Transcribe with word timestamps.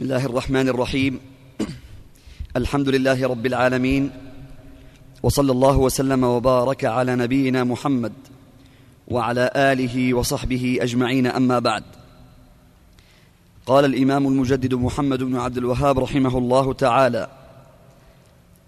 بسم 0.00 0.08
الله 0.08 0.26
الرحمن 0.26 0.68
الرحيم. 0.68 1.20
الحمد 2.56 2.88
لله 2.88 3.28
رب 3.28 3.46
العالمين 3.46 4.10
وصلى 5.22 5.52
الله 5.52 5.76
وسلم 5.76 6.24
وبارك 6.24 6.84
على 6.84 7.16
نبينا 7.16 7.64
محمد 7.64 8.12
وعلى 9.08 9.50
آله 9.56 10.14
وصحبه 10.14 10.78
أجمعين 10.80 11.26
أما 11.26 11.58
بعد. 11.58 11.82
قال 13.66 13.84
الإمام 13.84 14.26
المجدد 14.26 14.74
محمد 14.74 15.22
بن 15.22 15.36
عبد 15.36 15.56
الوهاب 15.56 15.98
رحمه 15.98 16.38
الله 16.38 16.72
تعالى 16.72 17.28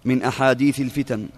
من 0.05 0.23
أحاديث 0.23 0.79
الفتن 0.79 1.29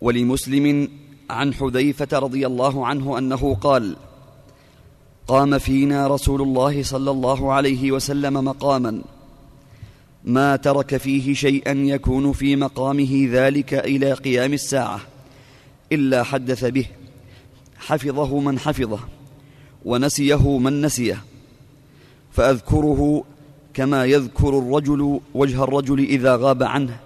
ولمسلم 0.00 0.88
عن 1.30 1.54
حذيفة 1.54 2.18
رضي 2.18 2.46
الله 2.46 2.86
عنه 2.86 3.18
أنه 3.18 3.54
قال 3.54 3.96
قام 5.26 5.58
فينا 5.58 6.06
رسول 6.06 6.42
الله 6.42 6.82
صلى 6.82 7.10
الله 7.10 7.52
عليه 7.52 7.92
وسلم 7.92 8.44
مقاما. 8.44 9.02
ما 10.24 10.56
ترك 10.56 10.96
فيه 10.96 11.34
شيئا 11.34 11.72
يكون 11.72 12.32
في 12.32 12.56
مقامه 12.56 13.28
ذلك 13.30 13.74
إلى 13.74 14.12
قيام 14.12 14.52
الساعة 14.52 15.00
إلا 15.92 16.22
حدث 16.22 16.64
به 16.64 16.86
حفظه 17.78 18.40
من 18.40 18.58
حفظه 18.58 19.00
ونسيه 19.84 20.58
من 20.58 20.82
نسيه. 20.82 21.24
فأذكره 22.32 23.24
كما 23.74 24.04
يذكر 24.04 24.58
الرجل 24.58 25.20
وجه 25.34 25.64
الرجل 25.64 25.98
إذا 25.98 26.36
غاب 26.36 26.62
عنه 26.62 27.00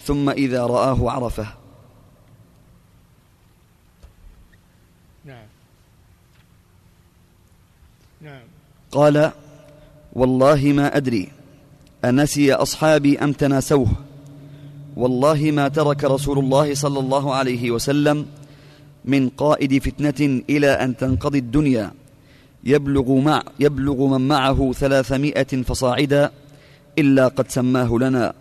ثم 0.00 0.30
إذا 0.30 0.66
رآه 0.66 1.10
عرفه 1.10 1.46
نعم 5.24 5.46
نعم 8.20 8.42
قال 8.94 9.30
والله 10.12 10.72
ما 10.72 10.96
أدري. 10.96 11.28
أنسي 12.04 12.52
أصحابي 12.52 13.18
أم 13.18 13.32
تناسوه. 13.32 13.90
والله 14.96 15.50
ما 15.50 15.68
ترك 15.68 16.04
رسول 16.04 16.38
الله 16.38 16.74
صلى 16.74 16.98
الله 16.98 17.34
عليه 17.34 17.70
وسلم 17.70 18.26
من 19.04 19.28
قائد 19.28 19.82
فتنة 19.82 20.42
إلى 20.50 20.70
أن 20.70 20.96
تنقضي 20.96 21.38
الدنيا. 21.38 21.90
يبلغ, 22.64 23.14
مع 23.18 23.42
يبلغ 23.60 24.06
من 24.06 24.28
معه 24.28 24.72
ثلاثمائة 24.72 25.62
فصاعدا 25.62 26.30
إلا 26.98 27.28
قد 27.28 27.50
سماه 27.50 27.90
لنا 27.98 28.32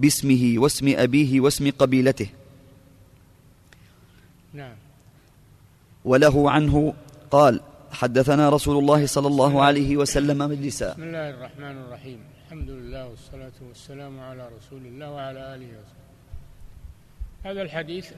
باسمه 0.00 0.54
واسم 0.56 0.94
أبيه 0.96 1.40
واسم 1.40 1.70
قبيلته. 1.78 2.28
نعم. 4.54 4.76
وله 6.04 6.50
عنه 6.50 6.94
قال 7.30 7.60
حدثنا 7.92 8.48
رسول 8.48 8.78
الله 8.78 9.06
صلى 9.06 9.26
الله 9.26 9.62
عليه 9.62 9.96
وسلم 9.96 10.38
مجلسا 10.38 10.92
بسم 10.92 11.02
الله 11.02 11.30
الرحمن 11.30 11.78
الرحيم. 11.78 12.20
الحمد 12.44 12.70
لله 12.70 13.08
والصلاة 13.08 13.52
والسلام 13.68 14.20
على 14.20 14.48
رسول 14.56 14.86
الله 14.86 15.10
وعلى 15.10 15.54
آله 15.54 15.66
وصحبه. 15.66 16.08
هذا 17.44 17.62
الحديث 17.62 18.12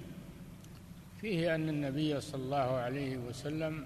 فيه 1.20 1.54
أن 1.54 1.68
النبي 1.68 2.20
صلى 2.20 2.42
الله 2.42 2.56
عليه 2.56 3.16
وسلم 3.16 3.84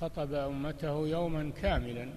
خطب 0.00 0.34
أمته 0.34 1.08
يوما 1.08 1.52
كاملا. 1.62 2.08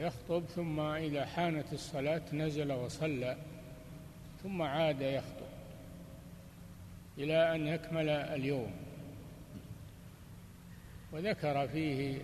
يخطب 0.00 0.42
ثم 0.54 0.80
إذا 0.80 1.24
حانت 1.26 1.72
الصلاة 1.72 2.22
نزل 2.32 2.72
وصلى 2.72 3.36
ثم 4.42 4.62
عاد 4.62 5.00
يخطب. 5.00 5.41
إلى 7.18 7.54
أن 7.54 7.66
يكمل 7.66 8.08
اليوم. 8.08 8.72
وذكر 11.12 11.68
فيه 11.68 12.18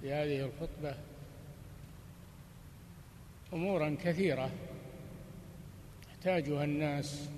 في 0.00 0.12
هذه 0.12 0.40
الخطبة 0.40 0.94
أمورا 3.52 3.96
كثيرة 4.02 4.50
يحتاجها 6.08 6.64
الناس. 6.64 7.28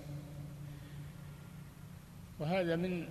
وهذا 2.39 2.77
من 2.77 3.09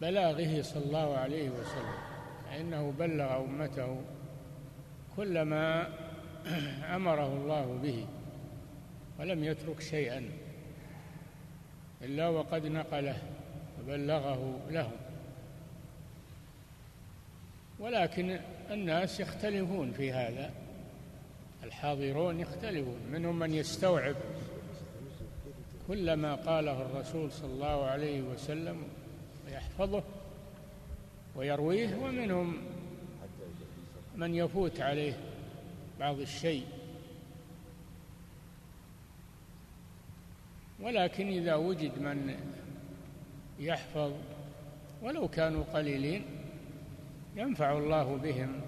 بلاغه 0.00 0.62
صلى 0.62 0.84
الله 0.84 1.16
عليه 1.16 1.50
وسلم 1.50 1.98
فإنه 2.44 2.94
بلغ 2.98 3.44
أمته 3.44 4.02
كل 5.16 5.42
ما 5.42 5.88
أمره 6.96 7.26
الله 7.26 7.78
به 7.82 8.06
ولم 9.18 9.44
يترك 9.44 9.80
شيئا. 9.80 10.43
إلا 12.02 12.28
وقد 12.28 12.66
نقله 12.66 13.22
وبلغه 13.80 14.60
لهم 14.70 14.96
ولكن 17.78 18.40
الناس 18.70 19.20
يختلفون 19.20 19.92
في 19.92 20.12
هذا. 20.12 20.50
الحاضرون 21.64 22.40
يختلفون. 22.40 23.00
منهم 23.12 23.38
من 23.38 23.54
يستوعب 23.54 24.16
كل 25.88 26.12
ما 26.12 26.34
قاله 26.34 26.82
الرسول 26.82 27.32
صلى 27.32 27.52
الله 27.52 27.84
عليه 27.84 28.22
وسلم 28.22 28.82
ويحفظه 29.46 30.02
ويرويه 31.36 31.96
ومنهم 31.96 32.56
من 34.16 34.34
يفوت 34.34 34.80
عليه 34.80 35.16
بعض 36.00 36.20
الشيء. 36.20 36.66
ولكن 40.80 41.28
إذا 41.28 41.54
وجد 41.54 41.98
من 41.98 42.36
يحفظ 43.58 44.12
ولو 45.02 45.28
كانوا 45.28 45.64
قليلين 45.74 46.24
ينفع 47.36 47.78
الله 47.78 48.16
بهم 48.16 48.60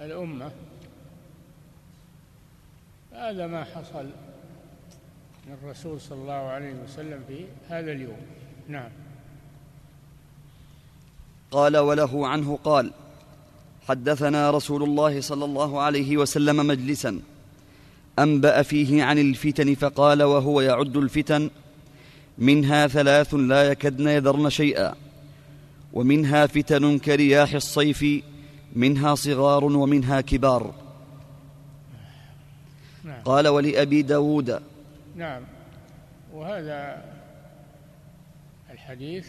الأمة. 0.00 0.50
هذا 3.12 3.46
ما 3.46 3.64
حصل 3.64 4.04
من 5.46 5.56
الرسول 5.62 6.00
صلى 6.00 6.18
الله 6.18 6.32
عليه 6.32 6.74
وسلم 6.74 7.24
في 7.28 7.44
هذا 7.68 7.92
اليوم. 7.92 8.20
نعم. 8.68 8.90
قال 11.50 11.76
وله 11.76 12.28
عنه 12.28 12.58
قال 12.64 12.92
حدثنا 13.88 14.50
رسول 14.50 14.82
الله 14.82 15.20
صلى 15.20 15.44
الله 15.44 15.80
عليه 15.80 16.16
وسلم 16.16 16.66
مجلسا 16.66 17.20
أنبأ 18.22 18.62
فيه 18.62 19.02
عن 19.02 19.18
الفتن 19.18 19.74
فقال 19.74 20.22
وهو 20.22 20.60
يعد 20.60 20.96
الفتن 20.96 21.50
منها 22.38 22.86
ثلاث 22.86 23.34
لا 23.34 23.62
يكدن 23.70 24.08
يذرن 24.08 24.50
شيئا 24.50 24.94
ومنها 25.92 26.46
فتن 26.46 26.98
كرياح 26.98 27.54
الصيف 27.54 28.04
منها 28.72 29.14
صغار 29.14 29.64
ومنها 29.64 30.20
كبار. 30.20 30.74
نعم. 33.04 33.22
قال 33.22 33.48
ولأبي 33.48 34.02
داود. 34.02 34.60
نعم. 35.16 35.42
وهذا 36.32 37.04
الحديث 38.70 39.26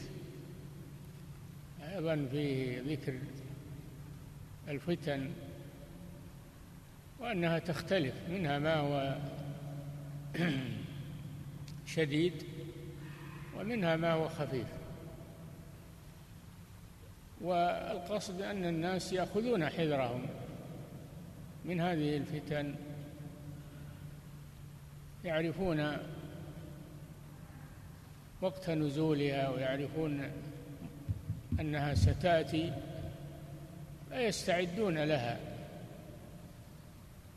أيضا 1.96 2.28
فيه 2.32 2.82
ذكر 2.88 3.14
الفتن 4.68 5.30
وأنها 7.20 7.60
تختلف 7.60 8.16
منها 8.30 8.60
ما 8.60 8.76
هو 8.76 9.18
شديد 11.86 12.44
ومنها 13.58 13.96
ما 13.96 14.12
هو 14.12 14.30
خفيف. 14.30 14.68
والقصد 17.42 18.42
أن 18.42 18.66
الناس 18.66 19.14
يأخذون 19.14 19.70
حذرهم 19.70 20.26
من 21.66 21.82
هذه 21.82 22.18
الفتن 22.18 22.76
يعرفون 25.24 25.98
وقت 28.42 28.70
نزولها 28.70 29.50
ويعرفون 29.50 30.32
أنها 31.60 31.94
ستأتي 31.94 32.74
فيستعدون 34.10 34.98
لها. 34.98 35.40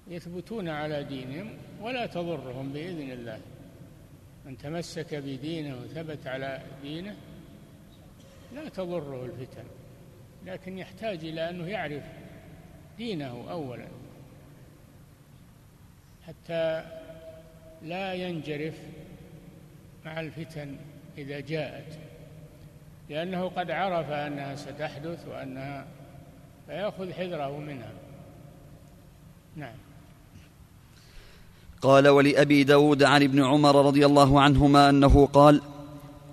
يثبتون 0.08 0.68
على 0.68 1.04
دينهم 1.04 1.50
ولا 1.80 2.06
تضرهم 2.06 2.72
بإذن 2.72 3.10
الله. 3.10 3.40
من 4.44 4.58
تمسك 4.58 5.14
بدينه 5.14 5.76
وثبت 5.76 6.26
على 6.26 6.60
دينه 6.82 7.16
لا 8.54 8.68
تضره 8.68 9.24
الفتن 9.24 9.64
لكن 10.46 10.78
يحتاج 10.78 11.24
إلى 11.24 11.50
أنه 11.50 11.66
يعرف 11.66 12.02
دينه 12.98 13.50
أولا 13.50 13.88
حتى 16.26 16.84
لا 17.82 18.14
ينجرف 18.14 18.80
مع 20.04 20.20
الفتن 20.20 20.76
إذا 21.18 21.40
جاءت. 21.40 21.98
لأنه 23.08 23.48
قد 23.48 23.70
عرف 23.70 24.10
أنها 24.10 24.54
ستحدث 24.54 25.28
وأنها 25.28 25.86
فيأخذ 26.66 27.12
حذره 27.12 27.58
منها. 27.58 27.92
نعم. 29.56 29.76
قال 31.82 32.08
ولأبي 32.08 32.64
داود 32.64 33.02
عن 33.02 33.22
ابن 33.22 33.44
عمر 33.44 33.86
رضي 33.86 34.06
الله 34.06 34.40
عنهما 34.40 34.88
أنه 34.88 35.26
قال 35.26 35.60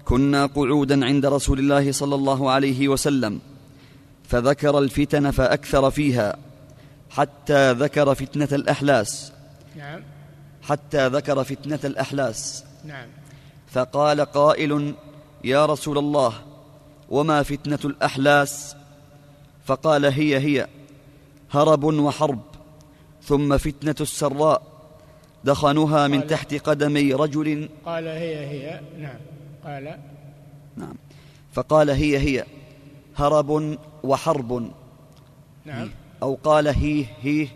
كنا 0.05 0.45
قعودا 0.45 1.05
عند 1.05 1.25
رسول 1.25 1.59
الله 1.59 1.91
صلى 1.91 2.15
الله 2.15 2.51
عليه 2.51 2.87
وسلم 2.87 3.39
فذكر 4.27 4.79
الفتن 4.79 5.31
فأكثر 5.31 5.91
فيها 5.91 6.35
حتى 7.09 7.71
ذكر 7.71 8.15
فتنة 8.15 8.47
الأحلاس 8.51 9.31
نعم. 9.75 10.01
حتى 10.61 11.07
ذكر 11.07 11.43
فتنة 11.43 11.79
الأحلاس. 11.83 12.63
نعم. 12.85 13.07
فقال 13.67 14.21
قائل 14.21 14.93
يا 15.43 15.65
رسول 15.65 15.97
الله 15.97 16.33
وما 17.09 17.43
فتنة 17.43 17.79
الأحلاس؟ 17.85 18.75
فقال 19.65 20.05
هي 20.05 20.37
هي 20.37 20.67
هرب 21.51 21.83
وحرب 21.83 22.41
ثم 23.23 23.57
فتنة 23.57 23.95
السراء. 24.01 24.68
دخنها 25.43 26.07
من 26.07 26.27
تحت 26.27 26.53
قدمي 26.53 27.13
رجل. 27.13 27.69
قال 27.85 28.07
هي 28.07 28.45
هي. 28.45 28.81
نعم. 28.99 29.19
قال. 29.63 29.99
نعم. 30.77 30.95
فقال 31.53 31.89
هي 31.89 32.17
هي 32.17 32.45
هرب 33.15 33.77
وحرب. 34.03 34.71
نعم. 35.65 35.89
أو 36.23 36.37
قال 36.43 36.67
هي 36.67 37.05
هي 37.21 37.47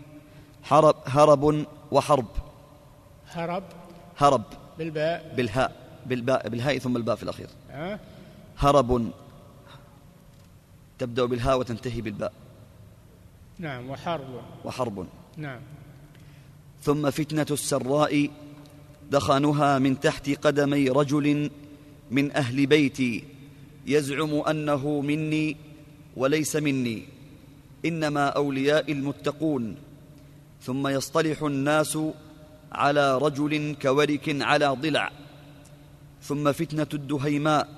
هرب 0.68 0.96
هرب 1.06 1.66
وحرب. 1.90 2.26
هرب. 3.32 3.64
هرب. 4.18 4.44
بالباء. 4.78 5.34
بالهاء. 5.36 5.72
بالباء 6.06 6.48
بالهاء 6.48 6.78
ثم 6.78 6.96
الباء 6.96 7.16
في 7.16 7.22
الأخير. 7.22 7.48
هرب. 8.58 9.10
تبدأ 10.98 11.24
بالهاء 11.24 11.58
وتنتهي 11.58 12.00
بالباء. 12.00 12.32
نعم. 13.58 13.90
وحرب. 13.90 14.42
وحرب. 14.64 15.06
نعم. 15.36 15.60
ثم 16.84 17.10
فتنة 17.10 17.46
السراء 17.50 18.30
دخنها 19.10 19.78
من 19.78 20.00
تحت 20.00 20.30
قدمي 20.30 20.88
رجل 20.88 21.50
من 22.10 22.32
أهل 22.32 22.66
بيتي 22.66 23.24
يزعم 23.86 24.34
أنه 24.34 25.00
مني 25.00 25.56
وليس 26.16 26.56
مني 26.56 27.02
إنما 27.84 28.26
أولياء 28.26 28.92
المتقون. 28.92 29.76
ثم 30.62 30.88
يصطلح 30.88 31.42
الناس 31.42 31.98
على 32.72 33.18
رجل 33.18 33.76
كورك 33.82 34.36
على 34.42 34.66
ضلع. 34.66 35.10
ثم 36.22 36.52
فتنة 36.52 36.86
الدهيماء 36.94 37.68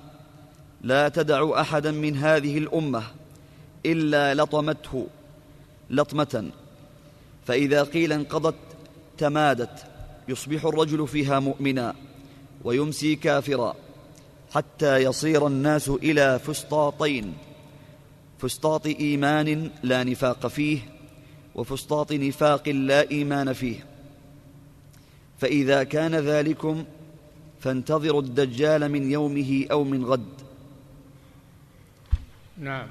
لا 0.81 1.09
تدع 1.09 1.61
أحدا 1.61 1.91
من 1.91 2.17
هذه 2.17 2.57
الأمة 2.57 3.03
إلا 3.85 4.33
لطمته 4.33 5.07
لطمة. 5.89 6.51
فإذا 7.45 7.83
قيل 7.83 8.13
انقضت 8.13 8.55
تمادت 9.17 9.85
يصبح 10.27 10.65
الرجل 10.65 11.07
فيها 11.07 11.39
مؤمنا 11.39 11.95
ويمسي 12.63 13.15
كافرا 13.15 13.75
حتى 14.51 14.97
يصير 14.97 15.47
الناس 15.47 15.89
إلى 15.89 16.39
فسطاطين 16.39 17.33
فسطاط 18.39 18.87
إيمان 18.87 19.69
لا 19.83 20.03
نفاق 20.03 20.47
فيه 20.47 20.79
وفسطاط 21.55 22.11
نفاق 22.11 22.69
لا 22.69 23.11
إيمان 23.11 23.53
فيه. 23.53 23.85
فإذا 25.37 25.83
كان 25.83 26.15
ذلكم 26.15 26.85
فانتظروا 27.59 28.21
الدجال 28.21 28.91
من 28.91 29.11
يومه 29.11 29.65
أو 29.71 29.83
من 29.83 30.05
غد. 30.05 30.33
نعم. 32.57 32.87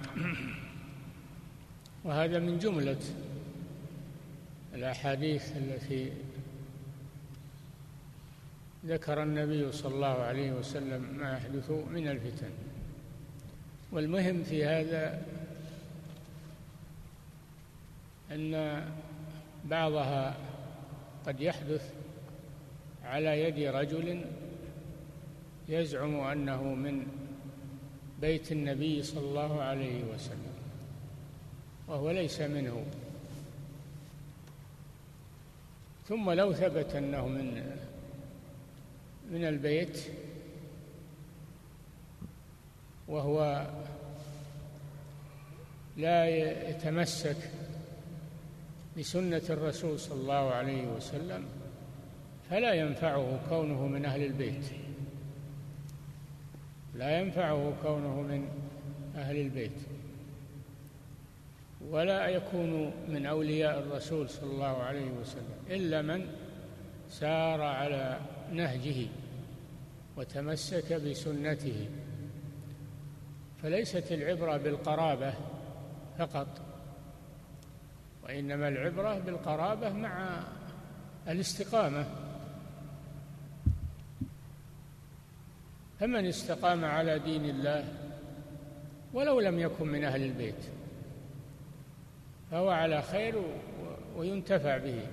وهذا 2.04 2.38
من 2.38 2.58
جملة 2.58 2.98
الأحاديث 4.76 5.56
التي 5.56 6.12
ذكر 8.86 9.22
النبي 9.22 9.72
صلى 9.72 9.94
الله 9.94 10.06
عليه 10.06 10.52
وسلم 10.52 11.02
ما 11.18 11.32
يحدث 11.32 11.70
من 11.70 12.08
الفتن. 12.08 12.50
والمهم 13.92 14.42
في 14.42 14.64
هذا 14.64 15.22
أن 18.32 18.84
بعضها 19.64 20.36
قد 21.26 21.40
يحدث 21.40 21.92
على 23.04 23.42
يد 23.42 23.74
رجل 23.74 24.24
يزعم 25.68 26.20
أنه 26.20 26.62
من 26.62 27.06
بيت 28.20 28.52
النبي 28.52 29.02
صلى 29.02 29.20
الله 29.20 29.62
عليه 29.62 30.04
وسلم 30.04 30.56
وهو 31.88 32.10
ليس 32.10 32.40
منه. 32.40 32.86
ثم 36.08 36.30
لو 36.30 36.52
ثبت 36.52 36.94
أنه 36.94 37.28
من 37.28 37.76
من 39.30 39.44
البيت 39.44 39.98
وهو 43.08 43.66
لا 45.96 46.28
يتمسك 46.68 47.36
بسنة 48.98 49.42
الرسول 49.50 49.98
صلى 49.98 50.20
الله 50.20 50.50
عليه 50.50 50.86
وسلم 50.86 51.44
فلا 52.50 52.74
ينفعه 52.74 53.40
كونه 53.48 53.86
من 53.86 54.04
أهل 54.04 54.22
البيت. 54.22 54.64
لا 56.94 57.20
ينفعه 57.20 57.72
كونه 57.82 58.20
من 58.22 58.48
أهل 59.16 59.36
البيت. 59.36 59.95
ولا 61.90 62.28
يكون 62.28 62.92
من 63.08 63.26
أولياء 63.26 63.78
الرسول 63.78 64.28
صلى 64.30 64.50
الله 64.50 64.82
عليه 64.82 65.10
وسلم 65.10 65.58
إلا 65.70 66.02
من 66.02 66.26
سار 67.10 67.62
على 67.62 68.20
نهجه 68.52 69.06
وتمسك 70.16 70.92
بسنته. 70.92 71.88
فليست 73.62 74.12
العبرة 74.12 74.56
بالقرابة 74.56 75.34
فقط 76.18 76.48
وإنما 78.24 78.68
العبرة 78.68 79.18
بالقرابة 79.18 79.92
مع 79.92 80.42
الاستقامة. 81.28 82.06
فمن 86.00 86.26
استقام 86.26 86.84
على 86.84 87.18
دين 87.18 87.44
الله 87.44 87.84
ولو 89.14 89.40
لم 89.40 89.58
يكن 89.58 89.88
من 89.88 90.04
أهل 90.04 90.22
البيت 90.22 90.75
فهو 92.50 92.70
على 92.70 93.02
خير 93.02 93.42
وينتفع 94.16 94.76
به. 94.76 95.06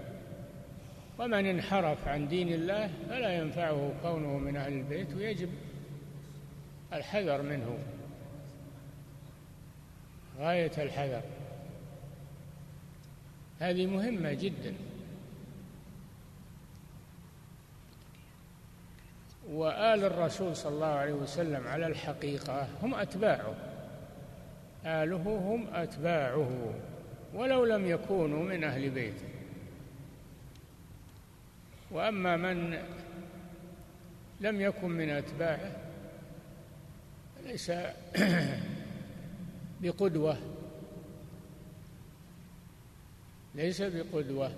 ومن 1.19 1.45
انحرف 1.45 2.07
عن 2.07 2.27
دين 2.27 2.53
الله 2.53 2.89
فلا 3.09 3.38
ينفعه 3.38 3.94
كونه 4.01 4.38
من 4.38 4.56
أهل 4.57 4.74
البيت 4.74 5.13
ويجب 5.13 5.50
الحذر 6.94 7.41
منه. 7.41 7.77
غاية 10.39 10.71
الحذر. 10.77 11.21
هذه 13.59 13.85
مهمة 13.85 14.33
جدا. 14.33 14.73
وآل 19.49 20.04
الرسول 20.04 20.56
صلى 20.56 20.73
الله 20.73 20.85
عليه 20.85 21.13
وسلم 21.13 21.68
على 21.68 21.87
الحقيقة 21.87 22.68
هم 22.81 22.95
أتباعه. 22.95 23.56
آله 24.85 25.16
هم 25.16 25.68
أتباعه. 25.73 26.73
ولو 27.33 27.66
لم 27.66 27.87
يكونوا 27.87 28.44
من 28.44 28.63
أهل 28.63 28.90
بيته 28.90 29.28
وأما 31.92 32.37
من 32.37 32.83
لم 34.42 34.61
يكن 34.61 34.90
من 34.90 35.09
أتباعه 35.09 35.71
ليس 37.45 37.71
بقدوة. 39.81 40.37
ليس 43.56 43.81
بقدوة. 43.81 44.52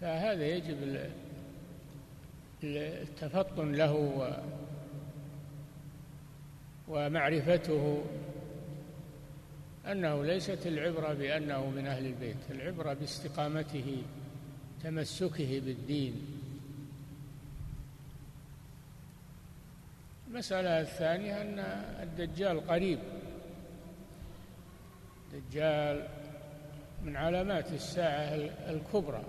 فهذا 0.00 0.46
يجب 0.46 1.08
التفطن 2.64 3.72
له 3.72 4.28
ومعرفته 6.88 8.04
أنه 9.86 10.24
ليست 10.24 10.66
العبرة 10.66 11.12
بأنه 11.12 11.70
من 11.70 11.86
أهل 11.86 12.06
البيت 12.06 12.50
العبرة 12.50 12.92
باستقامته 12.92 14.02
تمسكه 14.82 15.60
بالدين. 15.60 16.26
المسألة 20.28 20.80
الثانية 20.80 21.42
أن 21.42 21.58
الدجال 22.02 22.66
قريب. 22.66 22.98
الدجال 25.32 26.08
من 27.04 27.16
علامات 27.16 27.72
الساعة 27.72 28.34
الكبرى 28.70 29.24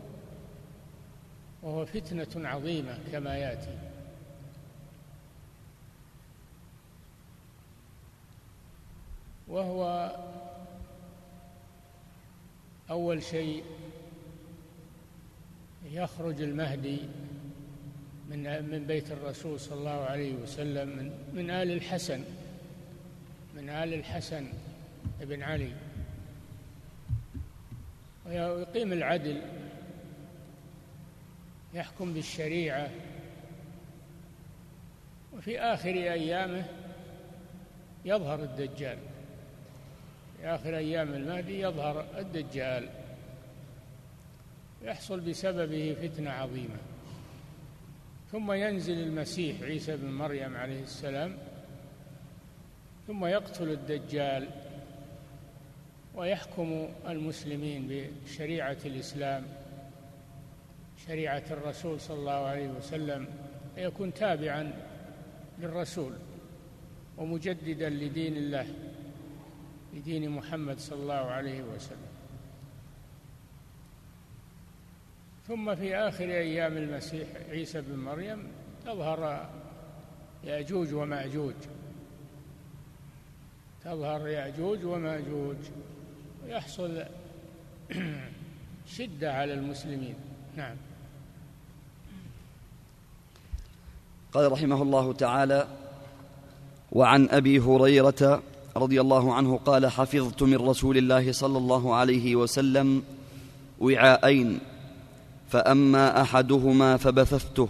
وهو 1.62 1.86
فتنة 1.86 2.50
عظيمة 2.50 3.00
كما 3.12 3.38
يأتي. 3.38 3.78
وهو 9.48 10.12
أول 12.90 13.24
شيء 13.24 13.64
يخرج 15.92 16.42
المهدي 16.42 17.00
من 18.30 18.70
من 18.72 18.86
بيت 18.88 19.12
الرسول 19.12 19.60
صلى 19.60 19.80
الله 19.80 19.92
عليه 19.92 20.34
وسلم 20.34 20.90
من 20.90 21.12
من 21.34 21.50
آل 21.50 21.72
الحسن 21.72 22.24
من 23.56 23.70
آل 23.70 23.94
الحسن 23.94 24.48
بن 25.22 25.44
علي. 25.44 25.74
ويقيم 28.26 28.94
العدل 28.94 29.42
يحكم 31.74 32.14
بالشريعة. 32.14 32.90
وفي 35.34 35.60
آخر 35.60 35.90
أيامه 35.90 36.66
يظهر 38.06 38.44
الدجال. 38.44 38.98
في 40.44 40.50
آخر 40.50 40.78
أيام 40.78 41.14
المهدي 41.14 41.62
يظهر 41.62 42.06
الدجال. 42.18 42.90
يحصل 44.82 45.20
بسببه 45.20 45.96
فتنة 46.02 46.30
عظيمة. 46.32 46.78
ثم 48.32 48.52
ينزل 48.52 48.98
المسيح 48.98 49.62
عيسى 49.62 49.98
بن 49.98 50.12
مريم 50.12 50.58
عليه 50.58 50.84
السلام 50.84 51.38
ثم 53.08 53.26
يقتل 53.26 53.70
الدجال 53.70 54.50
ويحكم 56.16 56.88
المسلمين 57.08 57.88
بشريعة 58.26 58.78
الإسلام 58.86 59.46
شريعة 61.08 61.44
الرسول 61.52 62.00
صلى 62.00 62.20
الله 62.20 62.46
عليه 62.46 62.68
وسلم 62.68 63.28
يكون 63.78 64.14
تابعا 64.14 64.74
للرسول 65.60 66.14
ومجددا 67.18 67.90
لدين 67.90 68.38
الله. 68.38 68.68
لدين 69.94 70.30
محمد 70.30 70.80
صلى 70.80 71.00
الله 71.00 71.14
عليه 71.14 71.62
وسلم. 71.62 72.14
ثم 75.48 75.76
في 75.76 75.96
آخر 75.96 76.24
أيام 76.24 76.78
المسيح 76.78 77.28
عيسى 77.50 77.82
بن 77.82 77.96
مريم 77.96 78.48
تظهر 78.86 79.50
يأجوج 80.44 80.94
ومأجوج. 80.94 81.54
تظهر 83.84 84.28
يأجوج 84.28 84.86
ومأجوج. 84.86 85.58
ويحصل 86.44 87.04
شدة 88.98 89.34
على 89.34 89.54
المسلمين. 89.54 90.16
نعم. 90.58 90.76
قال 94.34 94.52
رحمه 94.52 94.82
الله 94.82 95.14
تعالى 95.14 95.68
وعن 96.92 97.30
أبي 97.30 97.60
هريرة 97.60 98.44
رضي 98.78 99.02
الله 99.02 99.34
عنه 99.34 99.58
قال 99.58 99.88
حفظت 99.88 100.44
من 100.44 100.58
رسول 100.58 100.98
الله 100.98 101.32
صلى 101.32 101.58
الله 101.58 101.96
عليه 101.96 102.36
وسلم 102.36 103.04
وعاءين 103.80 104.60
فأما 105.50 106.22
أحدهما 106.22 106.98
فبثثته 106.98 107.70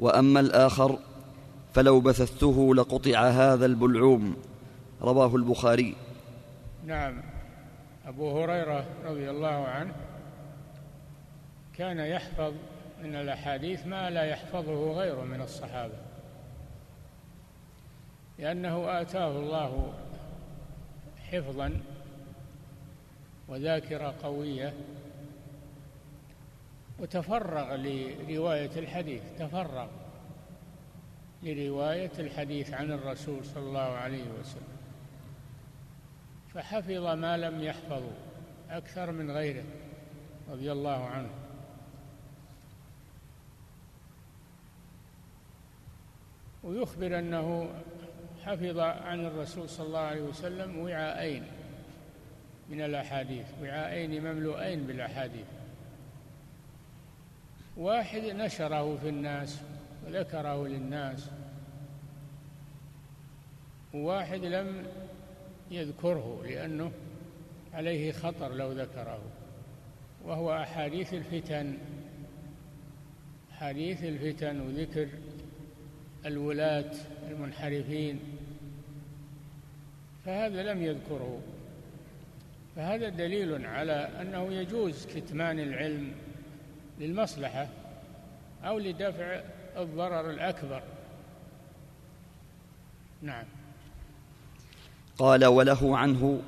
وأما 0.00 0.40
الآخر 0.40 0.98
فلو 1.74 2.00
بثثته 2.00 2.74
لقطع 2.74 3.28
هذا 3.28 3.66
البلعوم. 3.66 4.36
رواه 5.02 5.36
البخاري. 5.36 5.94
نعم. 6.86 7.22
أبو 8.06 8.42
هريرة 8.42 8.84
رضي 9.04 9.30
الله 9.30 9.66
عنه 9.66 9.92
كان 11.74 11.98
يحفظ 11.98 12.52
من 13.02 13.14
الأحاديث 13.14 13.86
ما 13.86 14.10
لا 14.10 14.24
يحفظه 14.24 14.92
غيره 14.92 15.24
من 15.24 15.40
الصحابة. 15.40 16.09
لأنه 18.40 19.00
آتاه 19.00 19.30
الله 19.30 19.92
حفظا 21.30 21.80
وذاكرة 23.48 24.14
قوية 24.22 24.74
وتفرغ 26.98 27.76
لرواية 27.76 28.78
الحديث 28.78 29.22
تفرغ 29.38 29.88
لرواية 31.42 32.10
الحديث 32.18 32.74
عن 32.74 32.92
الرسول 32.92 33.44
صلى 33.44 33.62
الله 33.62 33.80
عليه 33.80 34.24
وسلم. 34.40 34.76
فحفظ 36.54 37.06
ما 37.06 37.36
لم 37.36 37.62
يحفظه 37.62 38.12
أكثر 38.70 39.12
من 39.12 39.30
غيره 39.30 39.64
رضي 40.50 40.72
الله 40.72 41.06
عنه. 41.06 41.30
ويخبر 46.64 47.18
أنه 47.18 47.68
حفظ 48.44 48.78
عن 48.78 49.26
الرسول 49.26 49.68
صلى 49.68 49.86
الله 49.86 49.98
عليه 49.98 50.22
وسلم 50.22 50.78
وعاءين 50.78 51.42
من 52.70 52.80
الأحاديث 52.80 53.46
وعاءين 53.62 54.24
مملوءين 54.24 54.86
بالأحاديث. 54.86 55.46
واحد 57.76 58.22
نشره 58.22 58.96
في 58.96 59.08
الناس 59.08 59.60
وذكره 60.06 60.66
للناس 60.66 61.30
وواحد 63.94 64.44
لم 64.44 64.86
يذكره 65.70 66.42
لأنه 66.44 66.92
عليه 67.74 68.12
خطر 68.12 68.54
لو 68.54 68.72
ذكره 68.72 69.20
وهو 70.24 70.62
أحاديث 70.62 71.14
الفتن 71.14 71.78
حديث 73.50 74.04
الفتن 74.04 74.60
وذكر 74.60 75.08
الولاة 76.26 76.90
المنحرفين. 77.30 78.20
فهذا 80.26 80.62
لم 80.62 80.82
يذكره. 80.82 81.40
فهذا 82.76 83.08
دليل 83.08 83.66
على 83.66 84.08
أنه 84.20 84.52
يجوز 84.52 85.06
كتمان 85.06 85.58
العلم 85.58 86.12
للمصلحة 87.00 87.68
أو 88.64 88.78
لدفع 88.78 89.40
الضرر 89.76 90.30
الأكبر. 90.30 90.82
نعم. 93.22 93.44
قال 95.18 95.44
وله 95.44 95.98
عنه 95.98 96.42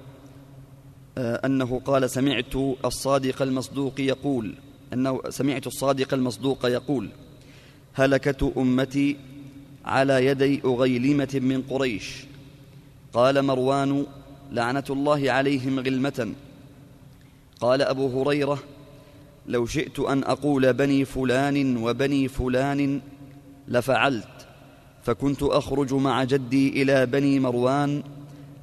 آه، 1.18 1.40
أنه 1.46 1.80
قال 1.80 2.10
سمعت 2.10 2.56
الصادق 2.84 3.42
المصدوق 3.42 4.00
يقول 4.00 4.54
أنه 4.92 5.20
سمعت 5.28 5.66
الصادق 5.66 6.14
المصدوق 6.14 6.66
يقول 6.66 7.08
هلكة 7.94 8.52
أمتي 8.56 9.16
على 9.84 10.26
يدي 10.26 10.62
أغيلمة 10.64 11.40
من 11.42 11.62
قريش. 11.62 12.24
قال 13.12 13.42
مروان 13.42 14.06
لعنة 14.52 14.84
الله 14.90 15.32
عليهم 15.32 15.80
غلمة. 15.80 16.32
قال 17.60 17.82
أبو 17.82 18.22
هريرة 18.22 18.58
لو 19.46 19.66
شئت 19.66 20.00
أن 20.00 20.24
أقول 20.24 20.72
بني 20.72 21.04
فلان 21.04 21.76
وبني 21.76 22.28
فلان 22.28 23.00
لفعلت 23.68 24.46
فكنت 25.02 25.42
أخرج 25.42 25.94
مع 25.94 26.24
جدي 26.24 26.82
إلى 26.82 27.06
بني 27.06 27.40
مروان 27.40 28.02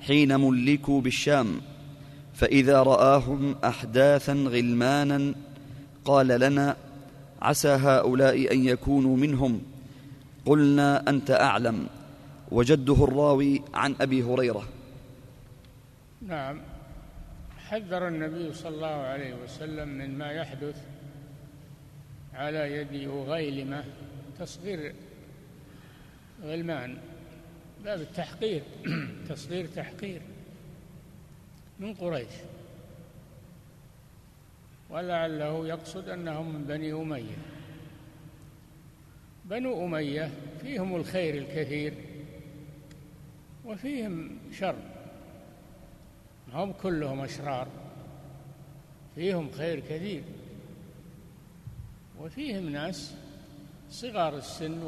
حين 0.02 0.40
ملكوا 0.40 1.02
بالشام. 1.02 1.62
فإذا 2.34 2.84
رآهم 2.84 3.56
أحداثا 3.64 4.34
غلمانا 4.34 5.34
قال 6.06 6.28
لنا 6.28 6.76
عسى 7.42 7.68
هؤلاء 7.68 8.54
أن 8.54 8.66
يكونوا 8.66 9.18
منهم. 9.18 9.62
قلنا 10.50 11.10
أنت 11.10 11.32
أعلم. 11.32 11.88
وجده 12.52 13.04
الراوي 13.04 13.62
عن 13.74 13.96
أبي 14.02 14.24
هريرة. 14.24 14.64
نعم. 16.22 16.62
حذر 17.58 18.08
النبي 18.08 18.54
صلى 18.54 18.76
الله 18.76 18.88
عليه 18.88 19.34
وسلم 19.44 19.90
من 19.90 20.18
ما 20.18 20.32
يحدث 20.32 20.82
على 22.34 22.74
يد 22.74 23.10
أغيلمة 23.10 23.84
تصغير 24.40 24.94
غلمان. 26.44 26.98
باب 27.84 28.02
التحقير. 28.02 28.64
تصغير 29.30 29.68
تحقير 29.68 30.22
من 31.80 31.94
قريش. 31.94 32.34
ولعله 34.90 35.68
يقصد 35.68 36.10
أنهم 36.10 36.54
من 36.54 36.64
بني 36.64 36.94
أمية. 36.94 37.59
بنو 39.50 39.86
أمية 39.86 40.32
فيهم 40.62 40.96
الخير 40.96 41.36
الكثير 41.36 41.94
وفيهم 43.66 44.38
شر. 44.52 44.76
هم 46.54 46.72
كلهم 46.72 47.22
أشرار. 47.22 47.68
فيهم 49.16 49.52
خير 49.52 49.80
كثير. 49.80 50.24
وفيهم 52.20 52.70
ناس 52.70 53.16
صغار 53.90 54.38
السن 54.38 54.84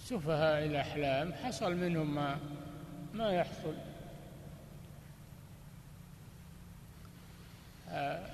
وسفهاء 0.00 0.64
الأحلام. 0.64 1.32
حصل 1.32 1.76
منهم 1.76 2.14
ما 2.14 2.38
ما 3.14 3.30
يحصل. 3.30 3.74
آه، 7.88 8.30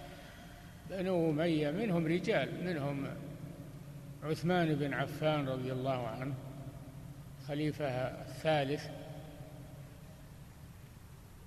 بنو 0.90 1.30
أمية 1.30 1.70
منهم 1.70 2.06
رجال 2.06 2.64
منهم 2.64 3.06
عثمان 4.22 4.74
بن 4.74 4.94
عفان 4.94 5.48
رضي 5.48 5.72
الله 5.72 6.06
عنه 6.08 6.34
خليفة 7.48 7.86
الثالث 7.86 8.88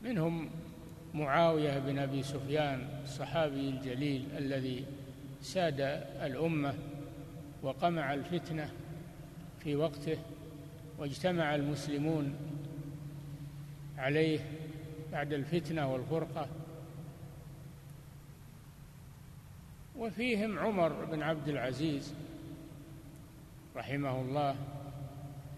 منهم 0.02 0.50
معاوية 1.14 1.80
بن 1.80 2.00
أبي 2.00 2.24
سفيان 2.24 2.88
الصحابي 3.04 3.70
الجليل 3.70 4.28
الذي 4.38 4.86
ساد 5.42 5.80
الأمة 6.22 6.74
وقمع 7.64 8.14
الفتنة 8.14 8.70
في 9.60 9.76
وقته 9.76 10.18
واجتمع 10.98 11.56
المسلمون 11.56 12.36
عليه 13.98 14.40
بعد 15.12 15.34
الفتنة 15.34 15.94
والفرقة. 15.94 16.48
وفيهم 19.98 20.60
عمر 20.60 21.06
بن 21.06 21.22
عبد 21.22 21.48
العزيز 21.48 22.14
رحمه 23.76 24.22
الله 24.22 24.56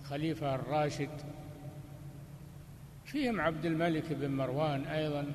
خليفة 0.04 0.56
الراشد 0.56 1.10
فيهم 3.06 3.42
عبد 3.42 3.66
الملك 3.66 4.14
بن 4.14 4.32
مروان 4.32 4.86
أيضا. 4.86 5.26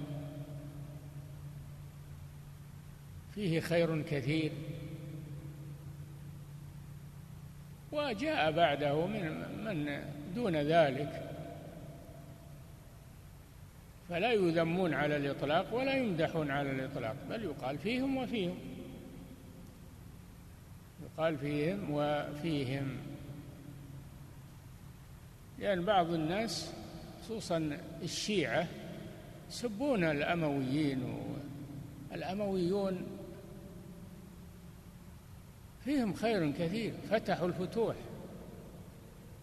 فيه 3.35 3.61
خير 3.61 4.03
كثير. 4.03 4.53
وجاء 7.93 8.53
بعده 8.53 9.07
من 9.07 9.45
من 9.65 10.05
دون 10.35 10.57
ذلك. 10.57 11.29
فلا 14.09 14.33
يذمون 14.33 14.95
على 14.95 15.17
الإطلاق 15.17 15.75
ولا 15.75 15.95
يمدحون 15.95 16.51
على 16.51 16.71
الإطلاق 16.71 17.17
بل 17.31 17.45
يقال 17.45 17.79
فيهم 17.79 18.17
وفيهم. 18.17 18.72
يقال 21.19 21.38
فيهم 21.38 21.90
وفيهم. 21.90 22.97
لأن 25.59 25.85
بعض 25.85 26.11
الناس 26.11 26.73
خصوصا 27.23 27.78
الشيعة 28.02 28.69
يسبون 29.49 30.04
الأمويين 30.04 31.23
الأمويون 32.12 33.07
فيهم 35.85 36.14
خير 36.14 36.50
كثير. 36.50 36.95
فتحوا 37.11 37.49
الفتوح 37.49 37.97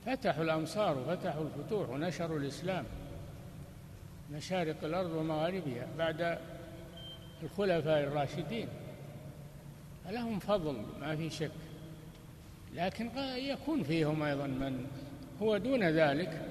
فتحوا 0.06 0.44
الأمصار 0.44 0.98
وفتحوا 0.98 1.44
الفتوح 1.44 1.90
ونشروا 1.90 2.40
الإسلام 2.40 2.86
مشارق 4.32 4.84
الأرض 4.84 5.12
ومغاربها 5.12 5.88
بعد 5.98 6.38
الخلفاء 7.44 8.04
الراشدين. 8.04 8.68
لهم 10.10 10.40
فضل 10.40 10.86
ما 11.02 11.16
في 11.16 11.30
شك. 11.30 11.52
لكن 12.74 13.10
يكون 13.36 13.84
فيهم 13.84 14.24
أيضا 14.24 14.48
من 14.48 14.86
هو 15.42 15.58
دون 15.58 15.84
ذلك. 15.84 16.46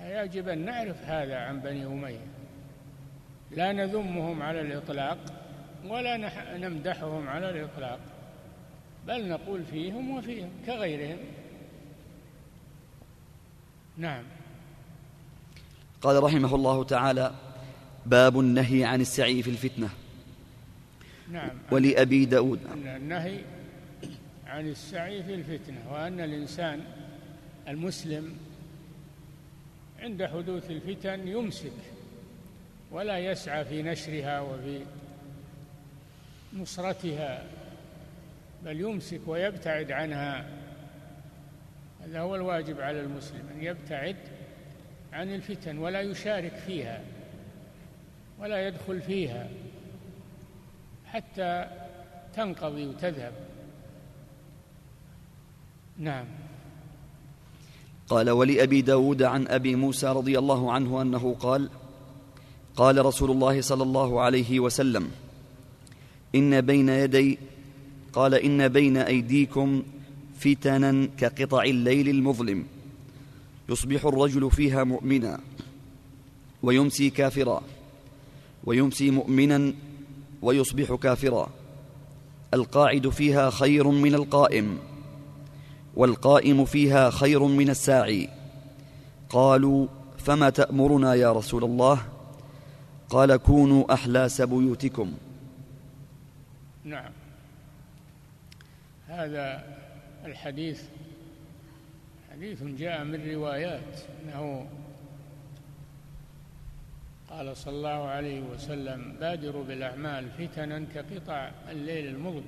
يجب 0.00 0.48
أن 0.48 0.64
نعرف 0.64 0.96
هذا 1.04 1.36
عن 1.36 1.60
بني 1.60 1.86
أمية. 1.86 2.26
لا 3.50 3.72
نذمهم 3.72 4.42
على 4.42 4.60
الإطلاق 4.60 5.18
ولا 5.84 6.16
نمدحهم 6.58 7.28
على 7.28 7.50
الإطلاق 7.50 7.98
بل 9.06 9.28
نقول 9.28 9.64
فيهم 9.64 10.10
وفيهم 10.10 10.50
كغيرهم. 10.66 11.18
نعم. 13.96 14.24
قال 16.02 16.22
رحمه 16.22 16.54
الله 16.54 16.84
تعالى 16.84 17.34
باب 18.06 18.40
النهي 18.40 18.84
عن 18.84 19.00
السعي 19.00 19.42
في 19.42 19.50
الفتنة. 19.50 19.88
نعم. 21.32 21.50
ولأبي 21.70 22.24
داود. 22.24 22.60
النهي 22.96 23.38
عن 24.46 24.68
السعي 24.68 25.22
في 25.22 25.34
الفتنة 25.34 25.92
وأن 25.92 26.20
الإنسان 26.20 26.84
المسلم 27.68 28.36
عند 29.98 30.24
حدوث 30.24 30.70
الفتن 30.70 31.28
يمسك 31.28 31.72
ولا 32.90 33.18
يسعى 33.18 33.64
في 33.64 33.82
نشرها 33.82 34.40
وفي 34.40 34.80
نصرتها 36.56 37.44
بل 38.64 38.80
يمسك 38.80 39.20
ويبتعد 39.26 39.92
عنها. 39.92 40.46
هذا 42.04 42.20
هو 42.20 42.36
الواجب 42.36 42.80
على 42.80 43.00
المسلم 43.00 43.48
أن 43.56 43.64
يبتعد 43.64 44.16
عن 45.12 45.34
الفتن 45.34 45.78
ولا 45.78 46.00
يشارك 46.00 46.52
فيها 46.66 47.00
ولا 48.38 48.68
يدخل 48.68 49.00
فيها. 49.00 49.48
حتى 51.06 51.66
تنقضي 52.34 52.86
وتذهب. 52.86 53.32
نعم. 55.98 56.26
قال 58.08 58.30
ولأبي 58.30 58.82
داود 58.82 59.22
عن 59.22 59.48
أبي 59.48 59.76
موسى 59.76 60.06
رضي 60.06 60.38
الله 60.38 60.72
عنه 60.72 61.02
أنه 61.02 61.36
قال 61.40 61.70
قال 62.76 63.06
رسول 63.06 63.30
الله 63.30 63.60
صلى 63.60 63.82
الله 63.82 64.20
عليه 64.20 64.60
وسلم 64.60 65.10
إن 66.34 66.60
بين 66.60 66.88
يدي 66.88 67.38
قال 68.12 68.34
إن 68.34 68.68
بين 68.68 68.96
أيديكم 68.96 69.82
فتنا 70.38 71.08
كقطع 71.18 71.62
الليل 71.62 72.08
المظلم 72.08 72.66
يصبح 73.68 74.04
الرجل 74.04 74.50
فيها 74.50 74.84
مؤمنا 74.84 75.40
ويمسي 76.62 77.10
كافرا 77.10 77.62
ويمسي 78.64 79.10
مؤمنا 79.10 79.72
ويصبح 80.46 80.94
كافرا. 80.94 81.48
القاعد 82.54 83.08
فيها 83.08 83.50
خير 83.50 83.88
من 83.88 84.14
القائم 84.14 84.78
والقائم 85.96 86.64
فيها 86.64 87.10
خير 87.10 87.42
من 87.42 87.70
الساعي. 87.70 88.28
قالوا 89.30 89.86
فما 90.18 90.50
تأمرنا 90.50 91.14
يا 91.14 91.32
رسول 91.32 91.64
الله؟ 91.64 92.02
قال 93.10 93.36
كونوا 93.36 93.94
أحلاس 93.94 94.42
بيوتكم. 94.42 95.12
نعم. 96.84 97.12
هذا 99.08 99.64
الحديث 100.24 100.82
حديث 102.32 102.62
جاء 102.62 103.04
من 103.04 103.30
روايات 103.34 104.00
إنه 104.24 104.66
قال 107.30 107.56
صلى 107.56 107.76
الله 107.76 108.08
عليه 108.08 108.40
وسلم 108.40 109.16
بادروا 109.20 109.64
بالأعمال 109.64 110.30
فتنا 110.30 110.86
كقطع 110.94 111.50
الليل 111.70 112.06
المظلم. 112.06 112.46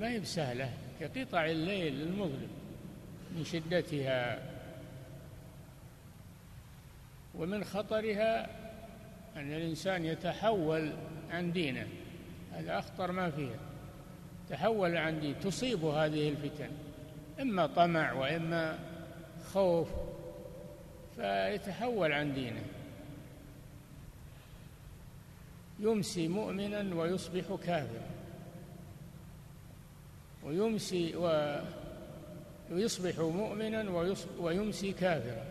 ما 0.00 0.10
هي 0.10 0.20
بسهلة 0.20 0.72
كقطع 1.00 1.44
الليل 1.44 2.02
المظلم 2.02 2.50
من 3.36 3.44
شدتها 3.44 4.42
ومن 7.34 7.64
خطرها 7.64 8.44
أن 9.36 9.52
الإنسان 9.52 10.04
يتحول 10.04 10.92
عن 11.30 11.52
دينه. 11.52 11.86
هذا 12.52 12.78
أخطر 12.78 13.12
ما 13.12 13.30
فيها. 13.30 13.58
تحول 14.50 14.96
عن 14.96 15.20
دين 15.20 15.40
تصيب 15.40 15.84
هذه 15.84 16.28
الفتن 16.28 16.70
إما 17.40 17.66
طمع 17.66 18.12
وإما 18.12 18.78
خوف 19.52 19.88
فيتحول 21.18 22.12
عن 22.12 22.34
دينه. 22.34 22.62
يمسي 25.80 26.28
مؤمنا 26.28 26.94
ويصبح 26.94 27.54
كافرا. 27.66 28.06
ويمسي 30.44 31.16
ويصبح 32.70 33.18
مؤمنا 33.18 33.90
ويمسي 34.40 34.92
كافرا. 34.92 35.44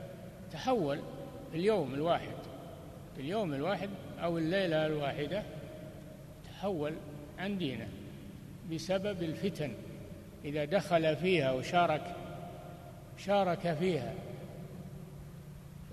تحول 0.52 1.00
اليوم 1.54 1.94
الواحد 1.94 2.38
اليوم 3.18 3.54
الواحد 3.54 3.90
أو 4.20 4.38
الليلة 4.38 4.86
الواحدة 4.86 5.44
تحول 6.46 6.94
عن 7.40 7.58
دينه 7.58 7.88
بسبب 8.72 9.24
الفتن 9.24 9.74
إذا 10.46 10.66
دخل 10.66 11.16
فيها 11.16 11.52
وشارك 11.52 12.16
شارك 13.18 13.74
فيها. 13.74 14.14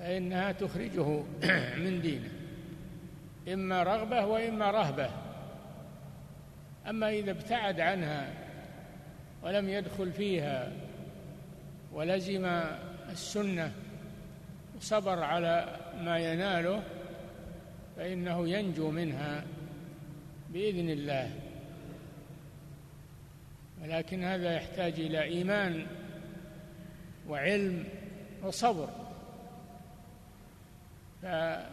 فإنها 0.04 0.52
تخرجه 0.52 1.22
من 1.84 2.00
دينه. 2.02 2.28
إما 3.52 3.82
رغبة 3.82 4.26
وإما 4.26 4.70
رهبة. 4.70 5.10
أما 6.88 7.10
إذا 7.10 7.30
ابتعد 7.30 7.80
عنها 7.80 8.34
ولم 9.42 9.68
يدخل 9.68 10.12
فيها 10.12 10.72
ولزم 11.92 12.44
السنة 13.10 13.72
وصبر 14.76 15.22
على 15.22 15.76
ما 16.00 16.18
يناله 16.18 16.82
فإنه 17.96 18.48
ينجو 18.48 18.90
منها 18.90 19.44
بإذن 20.52 20.90
الله. 20.90 21.30
ولكن 23.82 24.24
هذا 24.24 24.54
يحتاج 24.54 25.00
إلى 25.00 25.22
إيمان 25.22 25.86
وعلم 27.28 27.84
وصبر. 28.42 29.03
فالرسول 31.24 31.66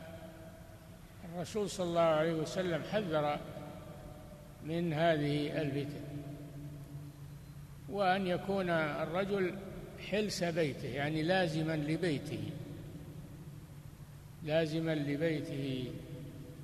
صلى 1.70 1.88
الله 1.88 2.02
عليه 2.02 2.34
وسلم 2.34 2.84
حذر 2.84 3.40
من 4.66 4.94
هذه 4.94 5.62
الفتن 5.62 6.02
وأن 7.90 8.28
يكون 8.28 8.70
الرجل 8.70 9.56
حلس 10.10 10.44
بيته 10.44 10.88
يعني 10.88 11.24
لازما 11.24 11.76
لبيته 11.76 12.44
لازما 14.44 14.96
لبيته 14.96 15.92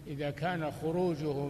إذا 0.07 0.29
كان 0.29 0.71
خروجه 0.71 1.49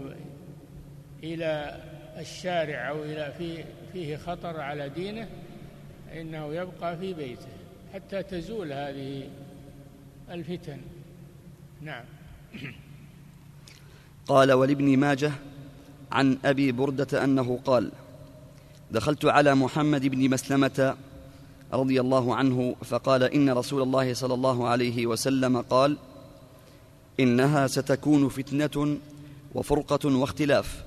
إلى 1.23 1.81
الشارع 2.17 2.89
أو 2.89 3.03
إلى 3.03 3.33
في 3.37 3.63
فيه 3.93 4.17
خطر 4.17 4.59
على 4.59 4.89
دينه 4.89 5.27
فإنه 6.09 6.53
يبقى 6.53 6.97
في 6.97 7.13
بيته 7.13 7.47
حتى 7.93 8.23
تزول 8.23 8.73
هذه 8.73 9.29
الفتن. 10.31 10.79
نعم. 11.81 12.03
قال 14.27 14.51
ولابن 14.51 14.97
ماجه 14.97 15.31
عن 16.11 16.37
أبي 16.45 16.71
بردة 16.71 17.23
أنه 17.23 17.59
قال 17.65 17.91
دخلت 18.91 19.25
على 19.25 19.55
محمد 19.55 20.05
بن 20.05 20.29
مسلمة 20.29 20.95
رضي 21.73 22.01
الله 22.01 22.35
عنه 22.35 22.75
فقال 22.83 23.23
إن 23.23 23.49
رسول 23.49 23.81
الله 23.81 24.13
صلى 24.13 24.33
الله 24.33 24.67
عليه 24.67 25.05
وسلم 25.05 25.61
قال 25.61 25.97
إنها 27.19 27.67
ستكون 27.67 28.29
فتنة 28.29 28.97
وفرقة 29.55 30.17
واختلاف 30.17 30.83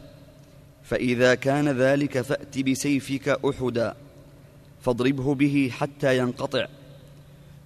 فإذا 0.84 1.34
كان 1.34 1.68
ذلك 1.68 2.20
فأت 2.20 2.58
بسيفك 2.58 3.28
أحدا 3.28 3.94
فاضربه 4.82 5.34
به 5.34 5.70
حتى 5.72 6.18
ينقطع. 6.18 6.66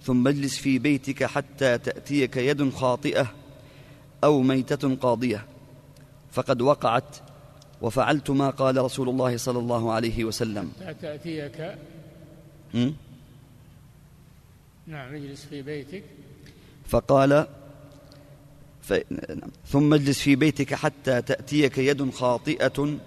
ثم 0.05 0.27
اجلس 0.27 0.57
في 0.57 0.79
بيتك 0.79 1.23
حتى 1.23 1.77
تأتيك 1.77 2.37
يد 2.37 2.69
خاطئة 2.69 3.33
أو 4.23 4.41
ميتة 4.41 4.95
قاضية. 4.95 5.45
فقد 6.31 6.61
وقعت 6.61 7.17
وفعلت 7.81 8.29
ما 8.29 8.49
قال 8.49 8.77
رسول 8.77 9.09
الله 9.09 9.37
صلى 9.37 9.59
الله 9.59 9.91
عليه 9.91 10.23
وسلم. 10.23 10.71
تأتيك. 11.01 11.77
نعم 14.87 15.15
اجلس 15.15 15.45
في 15.45 15.61
بيتك. 15.61 16.03
فقال 16.87 17.47
ف... 18.81 18.93
ثم 19.67 19.93
اجلس 19.93 20.19
في 20.19 20.35
بيتك 20.35 20.73
حتى 20.73 21.21
تأتيك 21.21 21.77
يد 21.77 22.09
خاطئة 22.09 22.97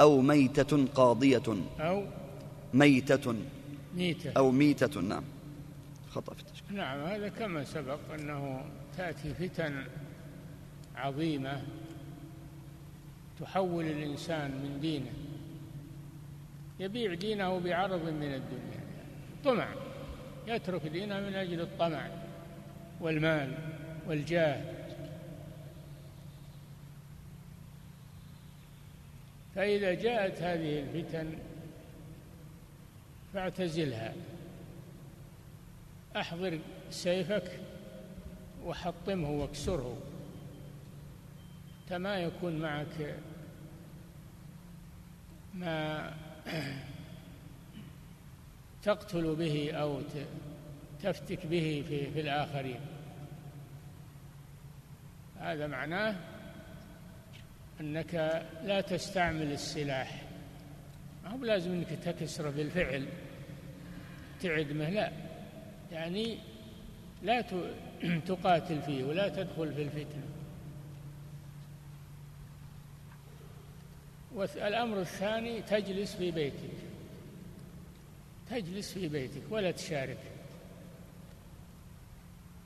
أو 0.00 0.20
ميتة 0.20 0.86
قاضية. 0.94 1.42
أو 1.80 2.04
ميتة. 2.74 3.34
ميتة. 3.96 4.32
أو 4.36 4.50
ميتة 4.50 5.00
نعم. 5.00 5.24
خطأ 6.14 6.34
في 6.34 6.40
التشكيل. 6.40 6.76
نعم 6.76 7.00
هذا 7.00 7.28
كما 7.28 7.64
سبق 7.64 7.98
أنه 8.14 8.64
تأتي 8.96 9.34
فتن 9.34 9.84
عظيمة 10.96 11.62
تحول 13.40 13.84
الإنسان 13.84 14.50
من 14.50 14.80
دينه 14.80 15.12
يبيع 16.80 17.14
دينه 17.14 17.58
بعرض 17.58 18.02
من 18.02 18.34
الدنيا. 18.34 18.80
طمع 19.44 19.68
يترك 20.46 20.86
دينه 20.86 21.20
من 21.20 21.34
أجل 21.34 21.60
الطمع 21.60 22.08
والمال 23.00 23.54
والجاه. 24.06 24.74
فإذا 29.54 29.94
جاءت 29.94 30.42
هذه 30.42 30.80
الفتن 30.80 31.38
فاعتزلها. 33.34 34.14
أحضر 36.16 36.58
سيفك 36.90 37.60
وحطمه 38.64 39.30
واكسره 39.30 39.96
ما 41.90 42.18
يكون 42.18 42.58
معك 42.58 43.14
ما 45.54 46.10
تقتل 48.82 49.34
به 49.36 49.72
أو 49.72 50.00
تفتك 51.02 51.46
به 51.46 51.84
في, 51.88 52.10
في 52.10 52.20
الآخرين. 52.20 52.80
هذا 55.40 55.66
معناه 55.66 56.16
أنك 57.80 58.14
لا 58.64 58.80
تستعمل 58.80 59.52
السلاح. 59.52 60.22
ما 61.24 61.30
هو 61.30 61.44
لازم 61.44 61.72
أنك 61.72 61.88
تكسره 61.88 62.50
بالفعل 62.50 63.08
تعدمه 64.40 64.90
لا 64.90 65.23
يعني 65.92 66.38
لا 67.22 67.40
تقاتل 68.28 68.82
فيه 68.82 69.04
ولا 69.04 69.28
تدخل 69.28 69.74
في 69.74 69.82
الفتنه 69.82 70.24
والأمر 74.34 75.00
الثاني 75.00 75.62
تجلس 75.62 76.14
في 76.14 76.30
بيتك. 76.30 76.70
تجلس 78.50 78.92
في 78.92 79.08
بيتك 79.08 79.42
ولا 79.50 79.70
تشارك. 79.70 80.18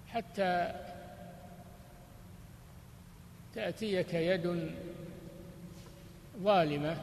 حتى 0.09 0.75
تأتيك 3.55 4.15
يد 4.15 4.75
ظالمة 6.43 6.97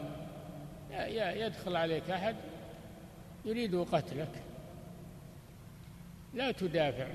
يدخل 1.17 1.75
عليك 1.75 2.09
أحد 2.09 2.35
يريد 3.45 3.75
قتلك. 3.75 4.43
لا 6.35 6.51
تدافع 6.51 7.07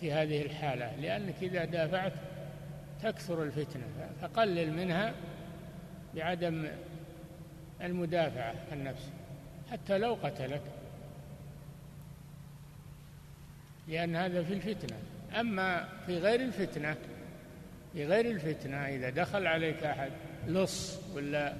في 0.00 0.12
هذه 0.12 0.42
الحالة 0.42 0.96
لأنك 0.96 1.34
إذا 1.42 1.64
دافعت 1.64 2.12
تكثر 3.02 3.42
الفتنة 3.42 3.84
فقلل 4.22 4.72
منها 4.72 5.14
بعدم 6.14 6.66
المدافعة 7.82 8.54
عن 8.72 8.84
نفسه 8.84 9.10
حتى 9.70 9.98
لو 9.98 10.14
قتلك. 10.22 10.62
لأن 13.88 14.16
هذا 14.16 14.42
في 14.42 14.52
الفتنة. 14.52 14.96
أما 15.40 15.88
في 16.06 16.18
غير 16.18 16.40
الفتنة 16.40 16.96
في 17.92 18.06
غير 18.06 18.30
الفتنة 18.30 18.76
إذا 18.76 19.10
دخل 19.10 19.46
عليك 19.46 19.84
أحد 19.84 20.10
لص 20.46 20.98
ولا 21.14 21.54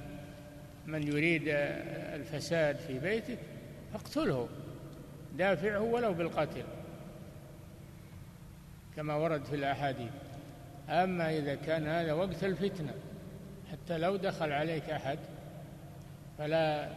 من 0.87 1.09
يريد 1.09 1.43
الفساد 2.15 2.77
في 2.77 2.99
بيتك 2.99 3.39
فاقتله 3.93 4.49
دافعه 5.39 5.81
ولو 5.81 6.13
بالقتل. 6.13 6.65
كما 8.97 9.15
ورد 9.15 9.45
في 9.45 9.57
الأحاديث. 9.57 10.13
أما 10.89 11.39
إذا 11.39 11.55
كان 11.55 11.87
هذا 11.87 12.13
وقت 12.13 12.45
الفتنة 12.45 12.95
حتى 13.73 13.99
لو 13.99 14.17
دخل 14.17 14.53
عليك 14.53 14.91
أحد 14.91 15.19
فلا 16.39 16.91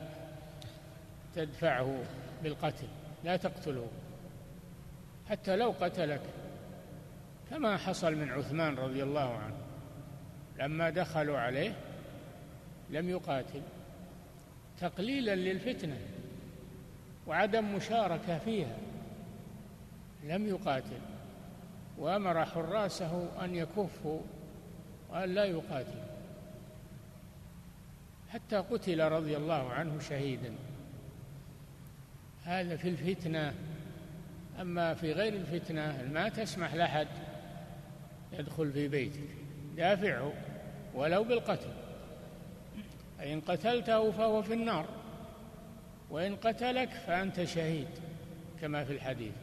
تدفعه 1.35 2.03
بالقتل 2.43 2.87
لا 3.23 3.37
تقتله. 3.37 3.87
حتى 5.29 5.55
لو 5.55 5.73
قتلك 5.81 6.21
كما 7.49 7.77
حصل 7.77 8.15
من 8.15 8.29
عثمان 8.29 8.75
رضي 8.75 9.03
الله 9.03 9.37
عنه. 9.37 9.57
لما 10.59 10.89
دخلوا 10.89 11.37
عليه 11.37 11.73
لم 12.89 13.09
يقاتل. 13.09 13.61
تقليلا 14.79 15.35
للفتنة 15.35 15.97
وعدم 17.27 17.75
مشاركة 17.75 18.37
فيها 18.37 18.77
لم 20.23 20.47
يقاتل. 20.47 21.16
وأمر 21.97 22.45
حراسه 22.45 23.43
أن 23.43 23.55
يكفوا 23.55 24.21
وأن 25.09 25.29
لا 25.29 25.45
يقاتلوا 25.45 26.07
حتى 28.29 28.55
قتل 28.55 29.01
رضي 29.01 29.37
الله 29.37 29.71
عنه 29.71 29.99
شهيدا. 29.99 30.53
هذا 32.43 32.75
في 32.75 32.89
الفتنة. 32.89 33.53
أما 34.61 34.93
في 34.93 35.11
غير 35.11 35.33
الفتنة 35.33 36.09
ما 36.13 36.29
تسمح 36.29 36.73
لأحد 36.73 37.07
يدخل 38.33 38.71
في 38.71 38.87
بيتك؟ 38.87 39.29
دافعه 39.77 40.33
ولو 40.93 41.23
بالقتل. 41.23 41.71
فإن 43.17 43.41
قتلته 43.41 44.11
فهو 44.11 44.41
في 44.41 44.53
النار 44.53 44.85
وإن 46.09 46.35
قتلك 46.35 46.89
فأنت 46.89 47.43
شهيد 47.43 47.87
كما 48.61 48.83
في 48.83 48.93
الحديث. 48.93 49.33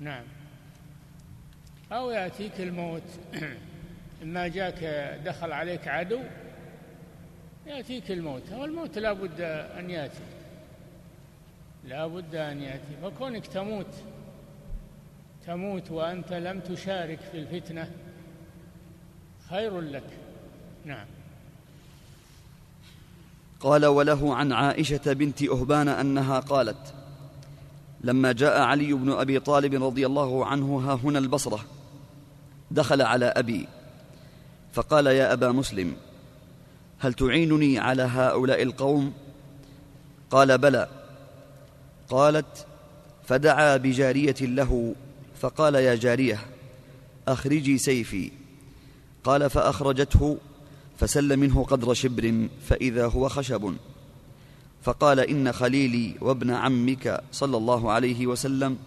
نعم. 0.00 0.24
أو 1.92 2.10
يأتيك 2.10 2.60
الموت. 2.60 3.02
إما 4.22 4.48
جاك 4.48 4.84
دخل 5.24 5.52
عليك 5.52 5.88
عدو 5.88 6.20
يأتيك 7.66 8.10
الموت. 8.10 8.52
والموت 8.52 8.98
لا 8.98 9.12
بد 9.12 9.40
أن 9.78 9.90
يأتي. 9.90 10.24
لا 11.84 12.06
بد 12.06 12.34
أن 12.34 12.62
يأتي. 12.62 12.96
فكونك 13.02 13.46
تموت 13.46 13.94
تموت 15.46 15.90
وأنت 15.90 16.32
لم 16.32 16.60
تشارك 16.60 17.18
في 17.32 17.38
الفتنة 17.38 17.90
خير 19.50 19.80
لك. 19.80 20.10
نعم. 20.84 21.06
قال 23.60 23.86
وله 23.86 24.34
عن 24.34 24.52
عائشة 24.52 25.12
بنت 25.12 25.42
أهبان 25.42 25.88
أنها 25.88 26.40
قالت 26.40 26.94
لما 28.04 28.32
جاء 28.32 28.60
علي 28.60 28.92
بن 28.92 29.12
أبي 29.12 29.40
طالب 29.40 29.84
رضي 29.84 30.06
الله 30.06 30.46
عنه 30.46 30.78
ها 30.78 30.94
هنا 30.94 31.18
البصرة. 31.18 31.60
دخل 32.70 33.02
على 33.02 33.26
أبي 33.26 33.68
فقال 34.72 35.06
يا 35.06 35.32
أبا 35.32 35.52
مسلم 35.52 35.96
هل 36.98 37.14
تعينني 37.14 37.78
على 37.78 38.02
هؤلاء 38.02 38.62
القوم؟ 38.62 39.12
قال 40.30 40.58
بلى. 40.58 40.88
قالت 42.08 42.66
فدعا 43.24 43.76
بجارية 43.76 44.36
له 44.40 44.94
فقال 45.40 45.74
يا 45.74 45.94
جارية 45.94 46.40
أخرجي 47.28 47.78
سيفي. 47.78 48.30
قال 49.24 49.50
فأخرجته 49.50 50.38
فسل 50.96 51.36
منه 51.36 51.64
قدر 51.64 51.94
شبر 51.94 52.48
فإذا 52.66 53.06
هو 53.06 53.28
خشب. 53.28 53.74
فقال 54.88 55.20
إن 55.20 55.52
خليلي 55.52 56.14
وابن 56.20 56.50
عمك 56.50 57.20
صلى 57.32 57.56
الله 57.56 57.92
عليه 57.92 58.26
وسلم 58.26 58.78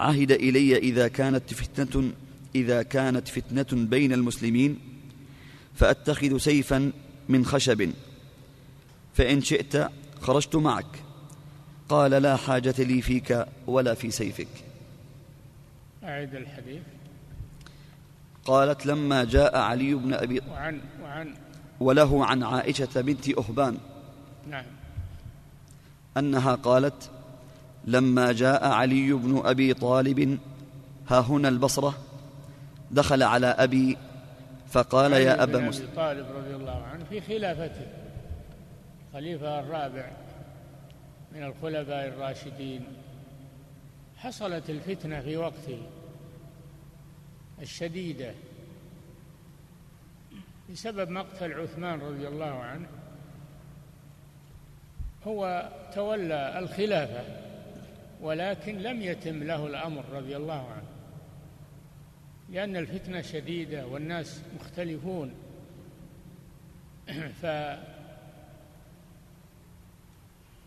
عهد 0.00 0.32
إلي 0.32 0.78
إذا 0.78 1.08
كانت 1.08 1.54
فتنة 1.54 2.12
إذا 2.54 2.82
كانت 2.82 3.28
فتنة 3.28 3.86
بين 3.86 4.12
المسلمين 4.12 4.78
فأتخذ 5.74 6.36
سيفا 6.36 6.92
من 7.28 7.44
خشب. 7.44 7.92
فإن 9.14 9.40
شئت 9.42 9.90
خرجت 10.20 10.56
معك. 10.56 11.02
قال 11.88 12.10
لا 12.10 12.36
حاجة 12.36 12.74
لي 12.78 13.02
فيك 13.02 13.46
ولا 13.66 13.94
في 13.94 14.10
سيفك. 14.10 14.64
أعد 16.04 16.34
الحديث. 16.34 16.82
قالت 18.44 18.86
لما 18.86 19.24
جاء 19.24 19.58
علي 19.58 19.94
بن 19.94 20.14
أبي 20.14 20.40
وعن 20.50 20.80
وعن 21.02 21.34
وله 21.80 22.26
عن 22.26 22.42
عائشة 22.42 23.00
بنت 23.00 23.38
أهبان. 23.38 23.78
نعم. 24.50 24.75
أنها 26.16 26.54
قالت 26.54 27.10
لما 27.84 28.32
جاء 28.32 28.68
علي 28.68 29.12
بن 29.12 29.42
أبي 29.44 29.74
طالب 29.74 30.38
ها 31.08 31.20
هنا 31.20 31.48
البصرة 31.48 31.98
دخل 32.90 33.22
على 33.22 33.46
أبي 33.46 33.96
فقال 34.68 35.12
يا 35.12 35.42
أبا 35.42 35.58
بن 35.58 35.64
مسلم 35.64 35.86
أبي 35.86 35.96
طالب 35.96 36.26
رضي 36.36 36.54
الله 36.54 36.82
عنه 36.82 37.04
في 37.04 37.20
خلافته 37.20 37.86
خليفة 39.12 39.60
الرابع 39.60 40.10
من 41.32 41.42
الخلفاء 41.42 42.08
الراشدين. 42.08 42.86
حصلت 44.16 44.70
الفتنة 44.70 45.20
في 45.20 45.36
وقته 45.36 45.78
الشديدة 47.62 48.34
بسبب 50.72 51.10
مقتل 51.10 51.52
عثمان 51.52 52.00
رضي 52.00 52.28
الله 52.28 52.44
عنه. 52.44 52.86
هو 55.26 55.70
تولى 55.94 56.58
الخلافة 56.58 57.24
ولكن 58.20 58.78
لم 58.78 59.02
يتم 59.02 59.42
له 59.42 59.66
الأمر 59.66 60.04
رضي 60.12 60.36
الله 60.36 60.70
عنه. 60.70 60.88
لأن 62.50 62.76
الفتنة 62.76 63.20
شديدة 63.20 63.86
والناس 63.86 64.42
مختلفون. 64.60 65.34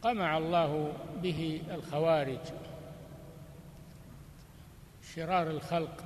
فقمع 0.02 0.38
الله 0.38 0.94
به 1.22 1.62
الخوارج. 1.72 2.40
شرار 5.16 5.50
الخلق 5.50 6.04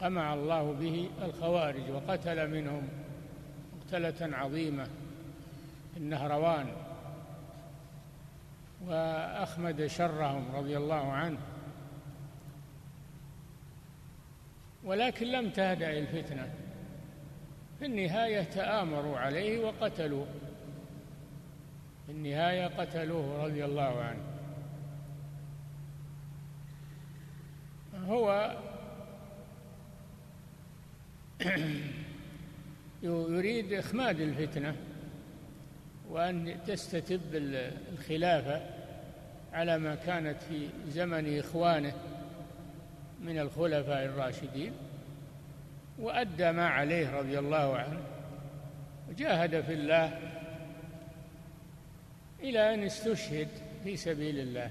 قمع 0.00 0.34
الله 0.34 0.72
به 0.72 1.10
الخوارج 1.22 1.90
وقتل 1.90 2.50
منهم 2.50 2.88
مقتلة 3.76 4.36
عظيمة 4.36 4.88
النهروان 5.96 6.66
وأخمد 8.86 9.86
شرهم 9.86 10.56
رضي 10.56 10.76
الله 10.76 11.12
عنه. 11.12 11.38
ولكن 14.84 15.26
لم 15.26 15.50
تهدأ 15.50 15.98
الفتنة. 15.98 16.54
في 17.78 17.84
النهاية 17.86 18.42
تآمروا 18.42 19.18
عليه 19.18 19.64
وقتلوه. 19.64 20.26
في 22.06 22.12
النهاية 22.12 22.66
قتلوه 22.66 23.44
رضي 23.44 23.64
الله 23.64 24.02
عنه. 24.02 24.34
هو 28.06 28.56
يريد 33.02 33.72
إخماد 33.72 34.20
الفتنة 34.20 34.76
وأن 36.08 36.58
تستتب 36.66 37.20
الخلافة. 37.92 38.73
على 39.54 39.78
ما 39.78 39.94
كانت 39.94 40.42
في 40.42 40.68
زمن 40.88 41.38
إخوانه 41.38 41.92
من 43.20 43.38
الخلفاء 43.38 44.04
الراشدين 44.04 44.72
وأدى 45.98 46.52
ما 46.52 46.68
عليه 46.68 47.18
رضي 47.18 47.38
الله 47.38 47.76
عنه. 47.76 48.00
وجاهد 49.08 49.60
في 49.60 49.72
الله 49.72 50.18
إلى 52.40 52.74
أن 52.74 52.82
استشهد 52.82 53.48
في 53.84 53.96
سبيل 53.96 54.38
الله 54.38 54.70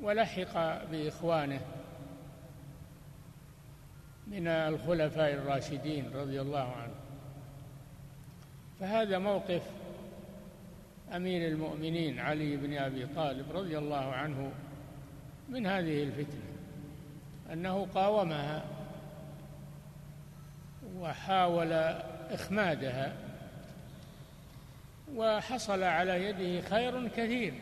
ولحق 0.00 0.84
بإخوانه 0.84 1.60
من 4.26 4.48
الخلفاء 4.48 5.32
الراشدين 5.32 6.10
رضي 6.14 6.40
الله 6.40 6.72
عنه. 6.72 6.94
فهذا 8.80 9.18
موقف 9.18 9.62
أمير 11.16 11.48
المؤمنين 11.48 12.18
علي 12.20 12.56
بن 12.56 12.76
أبي 12.76 13.06
طالب 13.06 13.52
رضي 13.52 13.78
الله 13.78 14.12
عنه 14.12 14.52
من 15.48 15.66
هذه 15.66 16.02
الفتنة 16.02 16.42
أنه 17.52 17.86
قاومها 17.94 18.64
وحاول 20.96 21.72
إخمادها 22.30 23.16
وحصل 25.14 25.82
على 25.82 26.24
يده 26.24 26.68
خير 26.68 27.08
كثير 27.08 27.54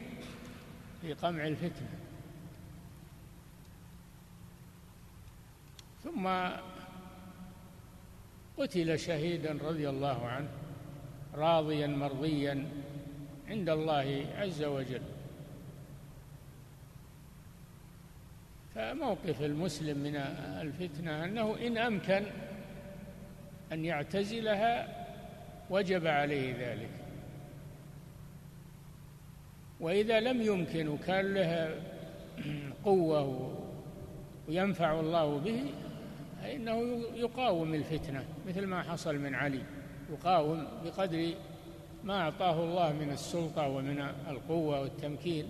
في 1.03 1.13
قمع 1.13 1.47
الفتنة. 1.47 1.89
ثم 6.05 6.29
قتل 8.59 8.99
شهيدا 8.99 9.59
رضي 9.63 9.89
الله 9.89 10.27
عنه 10.27 10.49
راضيا 11.35 11.87
مرضيا 11.87 12.69
عند 13.49 13.69
الله 13.69 14.27
عز 14.37 14.63
وجل. 14.63 15.03
فموقف 18.75 19.43
المسلم 19.43 19.99
من 19.99 20.17
الفتنة 20.61 21.25
أنه 21.25 21.67
إن 21.67 21.79
أمكن 21.79 22.23
أن 23.73 23.85
يعتزلها 23.85 25.07
وجب 25.71 26.07
عليه 26.07 26.73
ذلك. 26.73 26.91
وإذا 29.81 30.21
لم 30.21 30.43
يمكن 30.43 30.89
وكان 30.89 31.35
له 31.35 31.81
قوة 32.85 33.53
وينفع 34.49 35.01
الله 35.01 35.39
به 35.39 35.65
فإنه 36.43 36.79
يقاوم 37.15 37.75
الفتنة 37.75 38.25
مثل 38.49 38.67
ما 38.67 38.83
حصل 38.83 39.17
من 39.19 39.35
علي 39.35 39.63
يقاوم 40.11 40.69
بقدر 40.85 41.35
ما 42.07 42.21
أعطاه 42.21 42.65
الله 42.65 42.93
من 42.93 43.11
السلطة 43.11 43.69
ومن 43.69 44.01
القوة 44.29 44.81
والتمكين. 44.81 45.47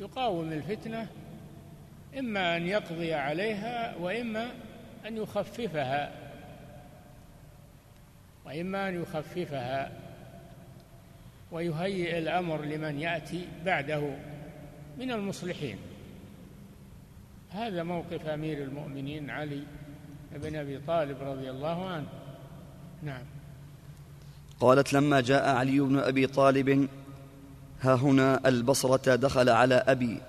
يقاوم 0.00 0.52
الفتنة 0.52 1.08
إما 2.18 2.56
أن 2.56 2.66
يقضي 2.66 3.14
عليها 3.14 3.96
وإما 3.96 4.50
أن 5.06 5.16
يخففها 5.16 6.12
وإما 8.46 8.88
أن 8.88 9.02
يخففها 9.02 9.92
ويهيئ 11.52 12.18
الأمر 12.18 12.64
لمن 12.64 13.00
يأتي 13.00 13.48
بعده 13.64 14.16
من 14.98 15.10
المصلحين. 15.10 15.78
هذا 17.50 17.82
موقف 17.82 18.26
أمير 18.26 18.62
المؤمنين 18.62 19.30
علي 19.30 19.62
بن 20.32 20.56
أبي 20.56 20.78
طالب 20.78 21.16
رضي 21.22 21.50
الله 21.50 21.88
عنه. 21.88 22.08
نعم. 23.02 23.39
قالت 24.60 24.92
لما 24.92 25.20
جاء 25.20 25.48
علي 25.48 25.80
بن 25.80 25.98
أبي 25.98 26.26
طالب 26.26 26.88
ها 27.80 27.94
هنا 27.94 28.48
البصرة 28.48 29.14
دخل 29.14 29.48
على 29.48 29.74
أبي 29.74 30.20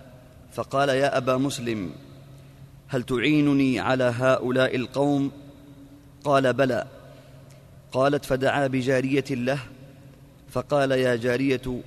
فقال 0.52 0.90
يا 0.90 1.18
أبا 1.18 1.38
مسلم 1.38 1.92
هل 2.88 3.04
تعينني 3.04 3.80
على 3.80 4.04
هؤلاء 4.04 4.76
القوم؟ 4.76 5.32
قال 6.24 6.54
بلى. 6.54 6.88
قالت 7.92 8.26
فدعا 8.26 8.68
بجارية 8.68 9.26
له 9.30 9.60
فقال 10.50 10.92
يا 10.92 11.16
جارية 11.16 11.82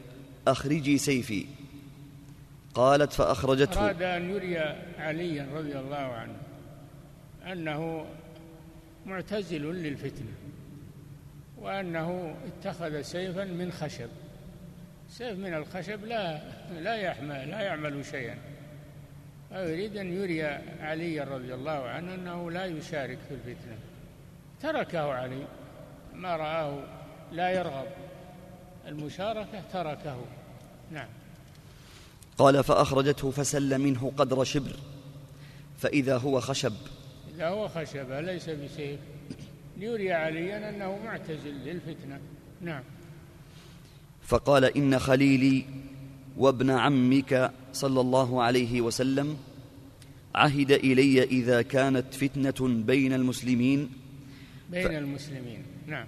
أخرجي 0.49 0.99
سيفي. 0.99 1.47
قالت 2.75 3.13
فأخرجته. 3.13 3.85
أراد 3.85 4.03
أن 4.03 4.31
يري 4.31 4.59
عليا 4.99 5.49
رضي 5.55 5.79
الله 5.79 5.97
عنه 5.97 6.37
أنه 7.53 8.07
معتزل 9.07 9.63
للفتنة. 9.63 10.44
وأنه 11.65 12.37
اتخذ 12.47 13.03
سيفا 13.03 13.45
من 13.45 13.73
خشب. 13.73 14.09
سيف 15.11 15.39
من 15.39 15.55
الخشب 15.55 16.05
لا 16.05 16.41
لا 16.81 16.95
يحمل 16.95 17.51
لا 17.51 17.61
يعمل 17.61 18.05
شيئا. 18.05 18.39
ويريد 19.53 19.97
أن 19.97 20.13
يري 20.13 20.43
علي 20.81 21.21
رضي 21.21 21.55
الله 21.55 21.89
عنه 21.89 22.15
أنه 22.15 22.51
لا 22.51 22.65
يشارك 22.65 23.19
في 23.29 23.35
الفتنة. 23.35 23.79
تركه 24.63 25.13
علي. 25.13 25.47
ما 26.15 26.37
رآه 26.37 26.85
لا 27.33 27.51
يرغب. 27.51 27.87
المشاركة 28.89 29.63
تركه. 29.73 30.25
نعم. 30.91 31.09
قال 32.39 32.65
فأخرجته 32.65 33.31
فسل 33.31 33.79
منه 33.79 34.13
قدر 34.17 34.45
شبر 34.45 34.77
فإذا 35.79 36.17
هو 36.17 36.41
خشب. 36.41 36.75
إذا 37.35 37.49
هو 37.49 37.69
خشبة 37.69 38.21
ليس 38.21 38.51
بسيف. 38.51 39.01
ليري 39.77 40.13
عليا 40.13 40.69
أنه 40.69 40.99
معتزل 41.05 41.55
للفتنة. 41.65 42.21
نعم. 42.61 42.83
فقال 44.23 44.65
إن 44.65 44.99
خليلي 44.99 45.65
وابن 46.37 46.71
عمك 46.71 47.51
صلى 47.73 48.01
الله 48.01 48.43
عليه 48.43 48.81
وسلم 48.81 49.37
عهد 50.35 50.73
إلي 50.73 51.23
إذا 51.23 51.63
كانت 51.63 52.15
فتنة 52.15 52.83
بين 52.85 53.13
المسلمين. 53.13 53.91
بين 54.71 54.89
ف... 54.89 54.91
المسلمين. 54.91 55.63
نعم. 55.87 56.07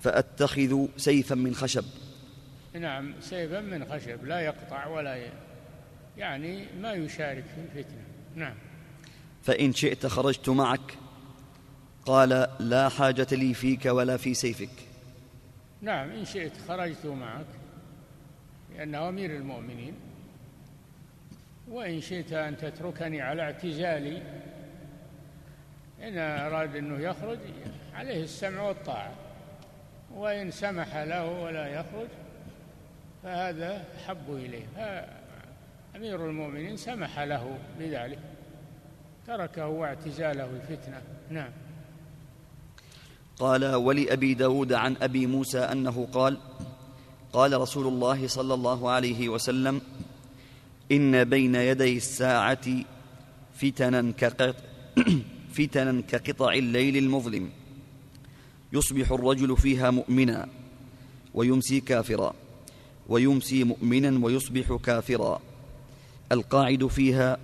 فأتخذ 0.00 0.86
سيفا 0.96 1.34
من 1.34 1.54
خشب. 1.54 1.84
نعم 2.74 3.14
سيفا 3.20 3.60
من 3.60 3.84
خشب 3.84 4.24
لا 4.24 4.40
يقطع 4.40 4.86
ولا 4.86 5.16
ي... 5.16 5.30
يعني 6.18 6.64
ما 6.80 6.92
يشارك 6.92 7.44
في 7.44 7.60
الفتنة. 7.60 8.02
نعم. 8.36 8.54
فإن 9.42 9.72
شئت 9.72 10.06
خرجت 10.06 10.48
معك 10.48 10.98
قال 12.06 12.48
لا 12.60 12.88
حاجة 12.88 13.26
لي 13.32 13.54
فيك 13.54 13.84
ولا 13.86 14.16
في 14.16 14.34
سيفك. 14.34 14.70
نعم 15.80 16.10
إن 16.10 16.24
شئت 16.24 16.52
خرجت 16.68 17.06
معك 17.06 17.46
لأنه 18.76 19.08
أمير 19.08 19.36
المؤمنين. 19.36 19.94
وإن 21.68 22.00
شئت 22.00 22.32
أن 22.32 22.56
تتركني 22.56 23.22
على 23.22 23.42
اعتزالي 23.42 24.22
إن 26.02 26.18
أراد 26.18 26.76
أنه 26.76 26.98
يخرج 26.98 27.38
عليه 27.94 28.22
السمع 28.22 28.62
والطاعة. 28.62 29.12
وإن 30.14 30.50
سمح 30.50 30.96
له 30.96 31.26
ولا 31.26 31.66
يخرج 31.66 32.08
فهذا 33.22 33.84
حب 34.06 34.30
إليه. 34.30 34.66
أمير 35.96 36.26
المؤمنين 36.26 36.76
سمح 36.76 37.20
له 37.20 37.58
بذلك 37.78 38.18
تركه 39.26 39.66
واعتزاله 39.66 40.44
الفتنة. 40.44 41.02
نعم. 41.30 41.50
قال 43.38 43.74
ولأبي 43.74 44.34
داود 44.34 44.72
عن 44.72 44.96
أبي 45.02 45.26
موسى 45.26 45.58
أنه 45.58 46.08
قال 46.12 46.38
قال 47.32 47.60
رسول 47.60 47.86
الله 47.86 48.26
صلى 48.26 48.54
الله 48.54 48.90
عليه 48.90 49.28
وسلم 49.28 49.80
إن 50.92 51.24
بين 51.24 51.54
يدي 51.54 51.96
الساعة 51.96 52.66
فتنا 53.54 54.12
كقطع, 54.18 54.52
فتنا 55.56 56.00
كقطع 56.00 56.52
الليل 56.52 56.96
المظلم. 56.96 57.50
يصبح 58.72 59.12
الرجل 59.12 59.56
فيها 59.56 59.90
مؤمنا 59.90 60.48
ويمسي 61.34 61.80
كافرا 61.80 62.34
ويمسي 63.08 63.64
مؤمنا 63.64 64.24
ويصبح 64.26 64.76
كافرا. 64.84 65.40
القاعد 66.32 66.86
فيها 66.86 67.38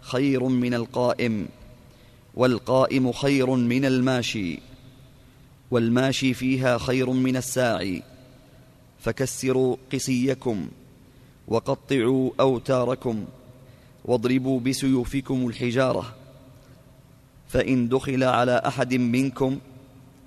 خير 0.00 0.44
من 0.44 0.74
القائم 0.74 1.48
والقائم 2.34 3.12
خير 3.12 3.50
من 3.50 3.84
الماشي. 3.84 4.71
والماشي 5.72 6.34
فيها 6.34 6.78
خير 6.78 7.10
من 7.10 7.36
الساعي. 7.36 8.02
فكسروا 9.00 9.76
قسيكم 9.92 10.68
وقطعوا 11.48 12.30
أوتاركم 12.40 13.24
واضربوا 14.04 14.60
بسيوفكم 14.60 15.48
الحجارة. 15.48 16.16
فإن 17.48 17.88
دخل 17.88 18.24
على 18.24 18.62
أحد 18.66 18.94
منكم 18.94 19.58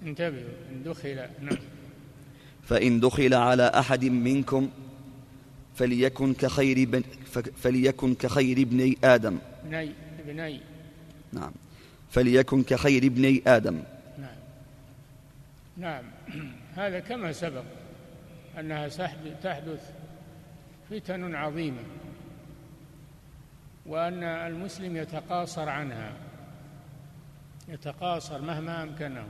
انتبهوا 0.05 0.49
إن 0.71 0.83
دخل 0.83 1.15
نعم. 1.41 1.57
فإن 2.63 2.99
دخل 2.99 3.33
على 3.33 3.63
أحد 3.63 4.05
منكم 4.05 4.69
فليكن 5.75 6.33
كخير 6.33 6.89
بن 6.89 7.03
فليكن 7.57 8.15
كخير 8.15 8.61
ابني 8.61 8.97
آدم. 9.03 9.37
ابني 9.65 9.91
ابني 10.19 10.59
نعم. 11.33 11.51
فليكن 12.11 12.63
كخير 12.63 13.05
ابني 13.05 13.43
آدم. 13.47 13.83
نعم. 15.77 16.03
هذا 16.77 16.99
كما 16.99 17.31
سبق 17.31 17.63
أنها 18.59 18.87
تحدث 19.43 19.93
فتن 20.89 21.35
عظيمة 21.35 21.83
وأن 23.85 24.23
المسلم 24.23 24.97
يتقاصر 24.97 25.69
عنها 25.69 26.13
يتقاصر 27.67 28.41
مهما 28.41 28.83
أمكنه 28.83 29.25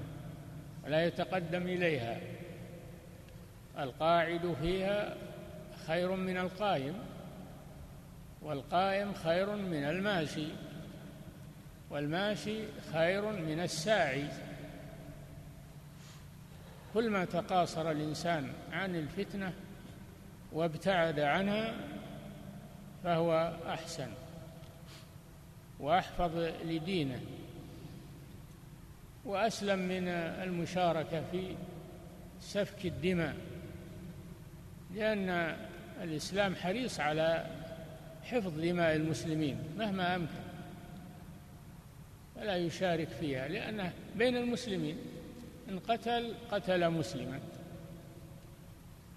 ولا 0.86 1.06
يتقدم 1.06 1.62
إليها. 1.62 2.20
القاعد 3.80 4.56
فيها 4.62 5.16
خير 5.88 6.16
من 6.16 6.38
القائم 6.38 6.96
والقائم 8.42 9.14
خير 9.14 9.56
من 9.56 9.84
الماشي 9.84 10.48
والماشي 11.90 12.60
خير 12.94 13.32
من 13.32 13.60
الساعي. 13.60 14.28
كل 16.96 17.10
ما 17.10 17.26
تقاصر 17.26 17.92
الإنسان 17.92 18.52
عن 18.72 18.96
الفتنة 18.96 19.54
وابتعد 20.52 21.20
عنها 21.20 21.76
فهو 23.04 23.58
أحسن 23.68 24.08
وأحفظ 25.80 26.38
لدينه 26.66 27.22
وأسلم 29.26 29.80
من 29.80 30.08
المشاركة 30.08 31.24
في 31.32 31.56
سفك 32.40 32.86
الدماء 32.86 33.36
لأن 34.94 35.58
الإسلام 36.04 36.56
حريص 36.56 37.00
على 37.00 37.46
حفظ 38.24 38.60
دماء 38.60 38.96
المسلمين 38.96 39.58
مهما 39.78 40.16
أمكن 40.16 40.46
فلا 42.36 42.56
يشارك 42.56 43.08
فيها 43.08 43.48
لأنه 43.48 43.94
بين 44.16 44.38
المسلمين 44.38 44.98
إن 45.70 45.80
قتل 45.80 46.36
قتل 46.52 46.90
مسلما. 46.90 47.40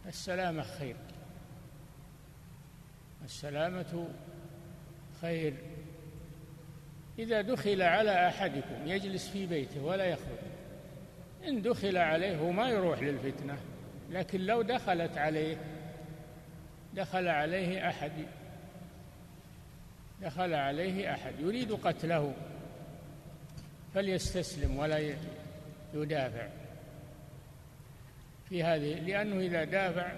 السلامة 0.07 0.63
خير. 0.63 0.97
السلامة 3.25 4.09
خير. 5.21 5.55
إذا 7.19 7.41
دخل 7.41 7.83
على 7.83 8.29
أحدكم 8.29 8.87
يجلس 8.87 9.29
في 9.29 9.47
بيته 9.47 9.85
ولا 9.85 10.05
يخرج 10.05 10.39
إن 11.49 11.63
دخل 11.63 11.97
عليه 11.97 12.37
هو 12.37 12.51
ما 12.51 12.69
يروح 12.69 13.03
للفتنة 13.03 13.59
لكن 14.11 14.41
لو 14.41 14.63
دخلت 14.63 15.19
عليه 15.19 15.57
دخل 16.95 17.29
عليه 17.29 17.89
أحد 17.89 18.13
دخل 20.23 20.55
عليه 20.55 21.13
أحد 21.13 21.33
يريد 21.41 21.73
قتله 21.73 22.35
فليستسلم 23.95 24.79
ولا 24.79 24.99
يدافع 25.95 26.49
في 28.49 28.63
هذه 28.63 28.95
لأنه 28.95 29.41
إذا 29.41 29.65
دافع 29.65 30.13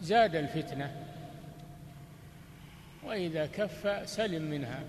زاد 0.00 0.36
الفتنة 0.36 1.06
وإذا 3.04 3.46
كف 3.46 4.08
سلم 4.08 4.42
منها. 4.42 4.84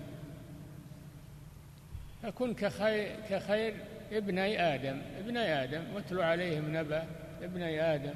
فكن 2.22 2.54
كخير, 2.54 3.16
كخير 3.30 3.74
ابني 4.12 4.74
آدم 4.74 5.02
ابني 5.18 5.64
آدم 5.64 5.84
واتل 5.94 6.20
عليهم 6.20 6.76
نبأ 6.76 7.06
ابني 7.42 7.82
آدم. 7.94 8.14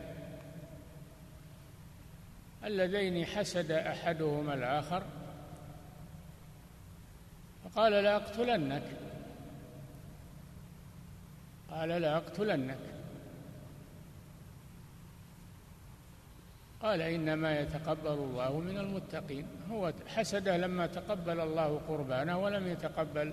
اللذين 2.65 3.27
حسد 3.27 3.71
أحدهما 3.71 4.55
الآخر 4.55 5.03
فقال 7.65 7.93
لأقتلنك 7.93 8.83
قال 11.73 11.89
لأقتلنك 11.89 12.79
قال 16.83 17.01
إنما 17.03 17.61
يتقبل 17.61 18.13
الله 18.13 18.59
من 18.59 18.79
المتقين. 18.79 19.47
هو 19.71 19.93
حسده 20.07 20.57
لما 20.57 20.87
تقبل 20.87 21.41
الله 21.41 21.81
قربانه 21.89 22.39
ولم 22.39 22.67
يتقبل 22.67 23.33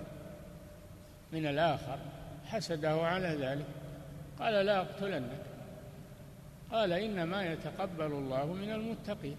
من 1.32 1.46
الآخر. 1.46 1.98
حسده 2.46 3.06
على 3.06 3.28
ذلك. 3.28 3.66
قال 4.38 4.66
لا 4.66 4.80
أقتلنك. 4.80 5.42
قال 6.70 6.92
إنما 6.92 7.52
يتقبل 7.52 8.12
الله 8.12 8.44
من 8.52 8.72
المتقين. 8.72 9.36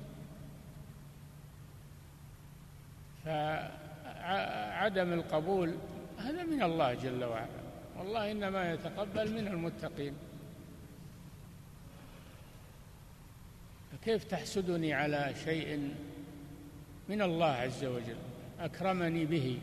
فعدم 3.26 5.14
القبول 5.14 5.76
هذا 6.18 6.44
من 6.44 6.64
الله 6.64 6.94
جل 6.94 7.24
وعلا. 7.24 7.61
والله 8.00 8.32
إنما 8.32 8.74
يتقبل 8.74 9.32
من 9.32 9.48
المتقين. 9.48 10.14
فكيف 13.92 14.24
تحسدني 14.24 14.94
على 14.94 15.34
شيء 15.46 15.94
من 17.10 17.22
الله 17.22 17.46
عز 17.46 17.86
وجل؟ 17.86 18.18
أكرمني 18.60 19.26
به. 19.26 19.60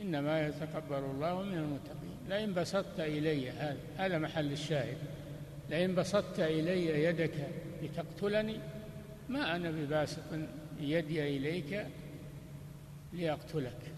إنما 0.00 0.46
يتقبل 0.46 0.98
الله 0.98 1.42
من 1.42 1.58
المتقين. 1.58 2.16
لئن 2.28 2.54
بسطت 2.54 3.00
إلي 3.00 3.50
هذا 3.50 3.80
هذا 3.96 4.18
محل 4.18 4.52
الشاهد. 4.52 4.98
لئن 5.70 5.94
بسطت 5.94 6.40
إلي 6.40 7.04
يدك 7.04 7.48
لتقتلني 7.82 8.60
ما 9.28 9.56
أنا 9.56 9.70
بباسط 9.70 10.22
يدي 10.80 11.36
إليك 11.36 11.86
لأقتلك 13.12 13.92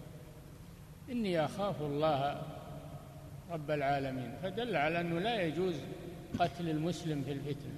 إني 1.11 1.45
أخاف 1.45 1.81
الله 1.81 2.41
رب 3.51 3.71
العالمين. 3.71 4.33
فدل 4.43 4.75
على 4.75 5.01
أنه 5.01 5.19
لا 5.19 5.41
يجوز 5.41 5.75
قتل 6.39 6.69
المسلم 6.69 7.23
في 7.23 7.31
الفتنة. 7.31 7.75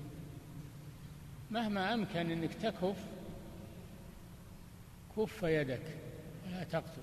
مهما 1.51 1.93
أمكن 1.93 2.31
أنك 2.31 2.53
تكف 2.53 3.05
كف 5.17 5.43
يدك 5.43 5.83
ولا 6.47 6.63
تقتل. 6.63 7.01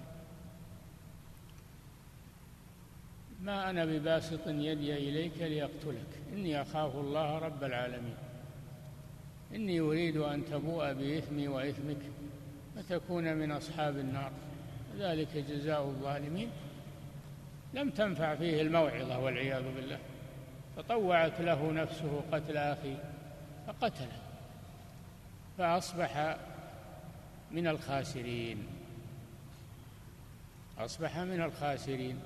ما 3.43 3.71
أنا 3.71 3.85
بباسط 3.85 4.47
يدي 4.47 4.97
إليك 4.97 5.39
ليقتلك. 5.39 6.07
إني 6.33 6.63
أخاف 6.63 6.97
الله 6.97 7.39
رب 7.39 7.65
العالمين. 7.65 8.17
إني 9.55 9.81
أريد 9.81 10.17
أن 10.17 10.45
تبوء 10.45 10.93
بإثمي 10.93 11.49
وإثمك 11.49 12.03
فتكون 12.77 13.37
من 13.37 13.51
أصحاب 13.53 13.99
النار. 13.99 14.33
ذلك 14.99 15.37
جزاء 15.37 15.83
الظالمين. 15.85 16.51
لم 17.75 17.91
تنفع 17.91 18.35
فيه 18.35 18.61
الموعظة 18.63 19.19
والعياذ 19.19 19.63
بالله. 19.75 19.99
فطوعت 20.77 21.41
له 21.41 21.73
نفسه 21.73 22.23
قتل 22.33 22.57
أخيه 22.57 23.05
فقتله 23.67 24.19
فأصبح 25.59 26.37
من 27.51 27.67
الخاسرين. 27.67 28.67
أصبح 30.79 31.19
من 31.19 31.43
الخاسرين 31.43 32.19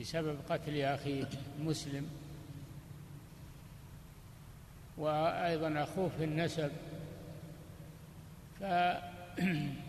بسبب 0.00 0.38
قتل 0.48 0.80
أخيه 0.80 1.28
مسلم. 1.60 2.08
وأيضا 4.98 5.82
أخوه 5.82 6.08
في 6.08 6.24
النسب. 6.24 6.70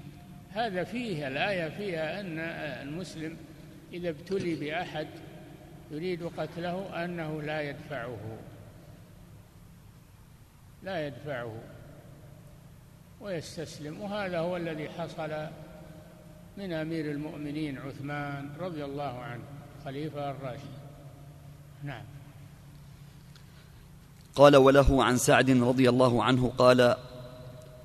فهذا 0.56 0.84
فيه 0.84 1.28
الآية 1.28 1.70
فيها 1.70 2.20
أن 2.20 2.40
المسلم 2.88 3.38
إذا 3.94 4.10
ابتلي 4.10 4.56
بأحد 4.56 5.08
يريد 5.92 6.24
قتله 6.38 7.06
أنه 7.06 7.42
لا 7.42 7.62
يدفعه. 7.62 8.18
لا 10.84 11.08
يدفعه 11.08 11.56
ويستسلم. 13.22 14.02
وهذا 14.02 14.40
هو 14.40 14.58
الذي 14.58 14.90
حصل 14.90 15.48
من 16.58 16.74
أمير 16.74 17.12
المؤمنين 17.12 17.78
عثمان 17.78 18.50
رضي 18.60 18.86
الله 18.86 19.20
عنه 19.20 19.44
خليفة 19.86 20.32
الراشد. 20.32 20.76
نعم. 21.84 22.04
قال 24.36 24.56
وله 24.56 25.04
عن 25.04 25.18
سعد 25.18 25.50
رضي 25.50 25.90
الله 25.90 26.24
عنه 26.24 26.54
قال 26.58 26.96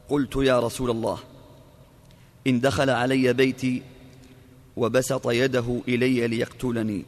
قلت 0.08 0.36
يا 0.36 0.60
رسول 0.60 0.90
الله 0.90 1.18
إن 2.46 2.60
دخل 2.60 2.90
علي 2.90 3.32
بيتي 3.32 3.82
وبسط 4.76 5.30
يده 5.30 5.80
إلي 5.88 6.28
ليقتلني. 6.28 7.04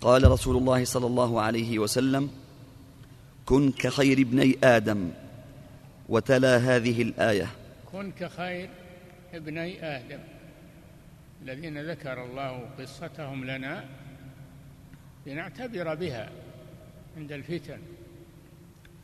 قال 0.00 0.30
رسول 0.30 0.56
الله 0.56 0.84
صلى 0.84 1.06
الله 1.06 1.40
عليه 1.40 1.78
وسلم 1.78 2.30
كن 3.46 3.72
كخير 3.72 4.18
ابني 4.18 4.58
آدم 4.64 5.10
وتلا 6.08 6.56
هذه 6.56 7.02
الآية. 7.02 7.48
كن 7.92 8.12
كخير 8.12 8.68
ابني 9.34 9.84
آدم. 9.84 10.20
الذين 11.42 11.90
ذكر 11.90 12.24
الله 12.24 12.68
قصتهم 12.78 13.44
لنا 13.44 13.84
لنعتبر 15.26 15.94
بها 15.94 16.30
عند 17.16 17.32
الفتن. 17.32 17.78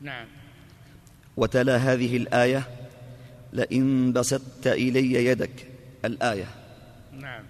نعم. 0.01 0.27
وتلا 1.37 1.77
هذه 1.77 2.17
الآية 2.17 2.63
لئن 3.53 4.13
بسطت 4.13 4.67
إلي 4.67 5.25
يدك. 5.25 5.67
الآية. 6.05 6.45
نعم. 7.11 7.43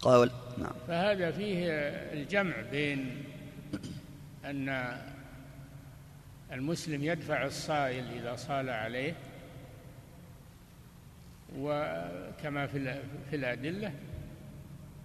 قال 0.00 0.30
نعم. 0.58 0.72
فهذا 0.88 1.30
فيه 1.30 1.66
الجمع 2.12 2.54
بين 2.70 3.24
أن 4.44 4.96
المسلم 6.52 7.04
يدفع 7.04 7.46
الصائل 7.46 8.04
إذا 8.20 8.36
صال 8.36 8.70
عليه 8.70 9.14
وكما 11.58 12.66
في 12.66 13.00
في 13.30 13.36
الأدلة 13.36 13.92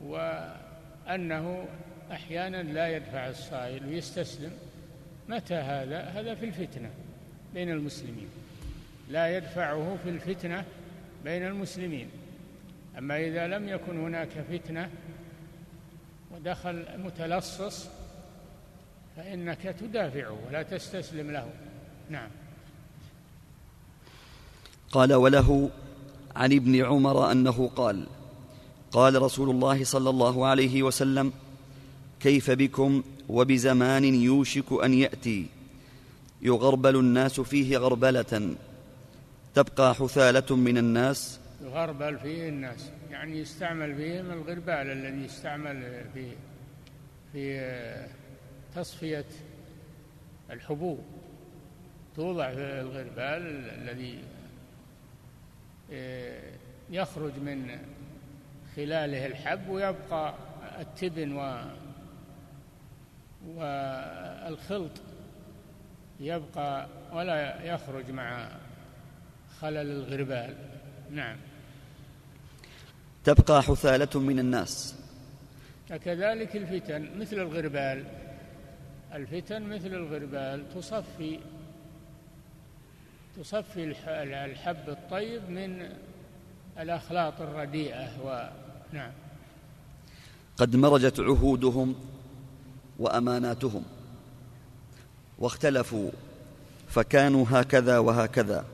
وأنه 0.02 1.68
أحيانا 2.12 2.64
لا 2.64 2.96
يدفع 2.96 3.30
الصائل 3.30 3.86
ويستسلم. 3.86 4.52
متى 5.30 5.56
هذا؟ 5.56 6.02
هذا 6.02 6.36
في 6.36 6.46
الفتنة 6.46 6.90
بين 7.54 7.70
المسلمين. 7.70 8.30
لا 9.10 9.38
يدفعه 9.38 9.98
في 10.04 10.10
الفتنة 10.10 10.66
بين 11.24 11.48
المسلمين. 11.48 12.10
أما 12.98 13.18
إذا 13.18 13.48
لم 13.48 13.70
يكن 13.70 14.00
هناك 14.00 14.30
فتنة 14.52 14.90
ودخل 16.32 16.86
متلصص 16.98 17.88
فإنك 19.18 19.62
تدافعه 19.62 20.38
ولا 20.48 20.64
تستسلم 20.64 21.32
له. 21.32 21.50
نعم. 22.10 22.30
قال 24.92 25.14
وله 25.14 25.70
عن 26.36 26.54
ابن 26.54 26.86
عمر 26.86 27.32
أنه 27.32 27.68
قال 27.76 28.08
قال 28.92 29.22
رسول 29.22 29.50
الله 29.50 29.84
صلى 29.84 30.10
الله 30.10 30.46
عليه 30.46 30.84
وسلم 30.84 31.34
كيف 32.20 32.52
بكم 32.52 33.04
وبزمان 33.30 34.04
يوشك 34.04 34.84
أن 34.84 34.94
يأتي؟ 34.94 35.46
يغربل 36.42 36.96
الناس 36.96 37.40
فيه 37.40 37.78
غربلة. 37.78 38.56
تبقى 39.64 39.96
حثالة 39.96 40.56
من 40.56 40.78
الناس؟ 40.78 41.40
يغربل 41.62 42.20
فيه 42.20 42.50
الناس. 42.50 42.92
يعني 43.12 43.40
يستعمل 43.40 43.96
فيهم 43.96 44.32
الغربال 44.32 44.92
الذي 44.92 45.26
يستعمل 45.26 46.06
في 46.14 46.32
في 47.34 48.08
تصفية 48.76 49.26
الحبوب. 50.52 51.00
توضع 52.16 52.52
في 52.54 52.82
الغربال 52.82 53.70
الذي 53.82 54.24
آه، 55.92 56.52
يخرج 56.90 57.34
من 57.34 57.78
خلاله 58.76 59.26
الحب 59.26 59.70
ويبقى 59.70 60.34
التبن 60.80 61.32
و 61.34 61.62
والخلط. 63.56 64.92
يبقى 66.20 66.88
ولا 67.14 67.64
يخرج 67.64 68.12
مع 68.12 68.48
خلل 69.62 69.78
الغربال. 69.78 70.56
نعم. 71.12 71.38
تبقى 73.24 73.64
حثالة 73.64 74.20
من 74.20 74.40
الناس. 74.40 74.96
فكذلك 75.90 76.56
الفتن 76.56 77.20
مثل 77.20 77.36
الغربال. 77.36 78.06
الفتن 79.14 79.62
مثل 79.62 79.88
الغربال 79.88 80.74
تصفي 80.76 81.40
تصفي 83.38 83.96
الحب 84.46 84.90
الطيب 84.90 85.50
من 85.50 85.90
الأخلاط 86.80 87.42
الرديئة 87.42 88.08
و 88.26 88.50
نعم. 88.94 89.12
قد 90.58 90.76
مرجت 90.76 91.20
عهودهم 91.20 91.96
وأماناتهم 93.00 93.84
واختلفوا 95.40 96.12
فكانوا 96.88 97.46
هكذا 97.50 97.98
وهكذا. 97.98 98.66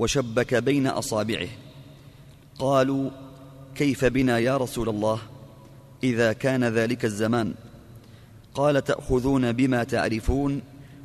وشبك 0.00 0.54
بين 0.54 0.86
أصابعه. 0.86 1.48
قالوا 2.58 3.10
كيف 3.74 4.04
بنا 4.04 4.38
يا 4.38 4.56
رسول 4.56 4.88
الله؟ 4.88 5.20
إذا 6.02 6.32
كان 6.32 6.64
ذلك 6.64 7.04
الزمان. 7.04 7.54
قال 8.54 8.84
تأخذون 8.84 9.52
بما 9.52 9.84
تعرفون 9.84 10.62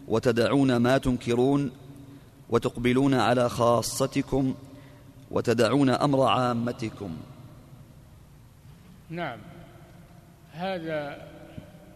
وتدعون 0.08 0.78
ما 0.78 0.98
تنكرون 0.98 1.72
وتقبلون 2.50 3.14
على 3.14 3.50
خاصتكم 3.50 4.56
وتدعون 5.32 5.90
أمر 5.90 6.28
عامتكم. 6.28 7.18
نعم 9.10 9.40
هذا 10.52 11.28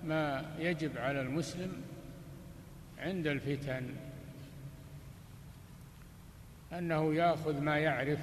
ما 0.03 0.45
يجب 0.59 0.97
على 0.97 1.21
المسلم 1.21 1.71
عند 2.99 3.27
الفتن. 3.27 4.08
أنه 6.73 7.13
يأخذ 7.13 7.61
ما 7.61 7.77
يعرف 7.77 8.19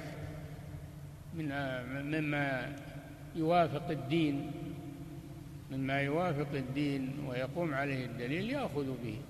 من 1.33 1.49
مما 2.11 2.75
يوافق 3.35 3.89
الدين 3.89 4.51
مما 5.71 6.01
يوافق 6.01 6.53
الدين 6.53 7.25
ويقوم 7.27 7.73
عليه 7.73 8.05
الدليل 8.05 8.49
يأخذ 8.49 8.85
به 9.03 9.21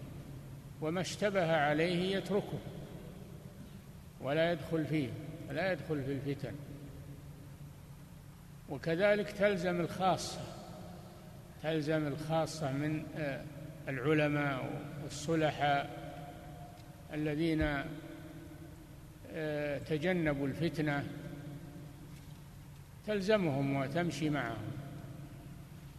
وما 0.82 1.02
اشتبه 1.02 1.56
عليه 1.56 2.18
يتركه 2.18 2.60
ولا 4.22 4.52
يدخل 4.52 4.86
فيه 4.86 5.10
ولا 5.50 5.72
يدخل 5.72 6.04
في 6.04 6.12
الفتن. 6.12 6.54
وكذلك 8.70 9.32
تلزم 9.32 9.82
الخاصة 9.82 10.40
تلزم 11.64 12.08
الخاصة 12.08 12.72
من 12.72 13.04
آه، 13.18 13.42
العلماء 13.88 14.82
والصلحاء 15.04 15.90
الذين 17.14 17.84
تجنبوا 19.88 20.48
الفتنة 20.48 21.04
تلزمهم 23.06 23.76
وتمشي 23.76 24.30
معهم. 24.30 24.72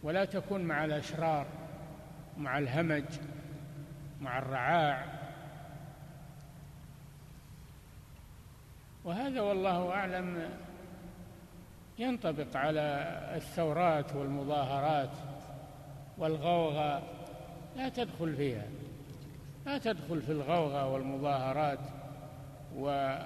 ولا 0.03 0.25
تكون 0.25 0.61
مع 0.61 0.85
الأشرار 0.85 1.45
مع 2.37 2.57
الهمج 2.57 3.03
مع 4.21 4.39
الرعاع. 4.39 5.05
وهذا 9.03 9.41
والله 9.41 9.91
أعلم 9.91 10.49
ينطبق 11.99 12.57
على 12.57 12.81
الثورات 13.35 14.15
والمظاهرات 14.15 15.17
والغوغاء 16.17 17.03
لا 17.77 17.89
تدخل 17.89 18.35
فيها 18.35 18.65
لا 19.65 19.77
تدخل 19.77 20.21
في 20.21 20.31
الغوغاء 20.31 20.87
والمظاهرات. 20.87 21.79
و 22.77 23.17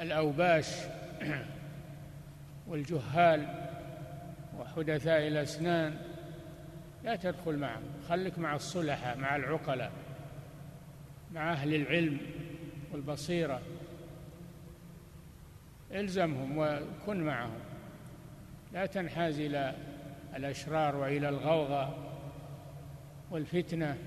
الأوباش 0.00 0.66
والجهال 2.66 3.46
وحدثاء 4.58 5.26
الأسنان 5.26 5.96
لا 7.04 7.16
تدخل 7.16 7.56
معهم. 7.56 7.82
خلك 8.08 8.38
مع 8.38 8.54
الصلحاء 8.54 9.18
مع 9.18 9.36
العقلاء 9.36 9.92
مع 11.32 11.52
أهل 11.52 11.74
العلم 11.74 12.18
والبصيرة. 12.92 13.60
إلزمهم 15.92 16.58
وكن 16.58 17.22
معهم. 17.22 17.58
لا 18.72 18.86
تنحاز 18.86 19.40
إلى 19.40 19.74
الأشرار 20.36 20.96
وإلى 20.96 21.28
الغوغاء 21.28 21.98
والفتنة. 23.30 23.98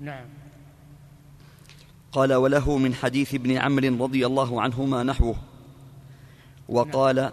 نعم. 0.00 0.26
قال 2.14 2.32
وله 2.32 2.78
من 2.78 2.94
حديث 2.94 3.34
ابن 3.34 3.56
عمرو 3.56 4.04
رضي 4.04 4.26
الله 4.26 4.62
عنهما 4.62 5.02
نحوه 5.02 5.36
وقال. 6.68 7.32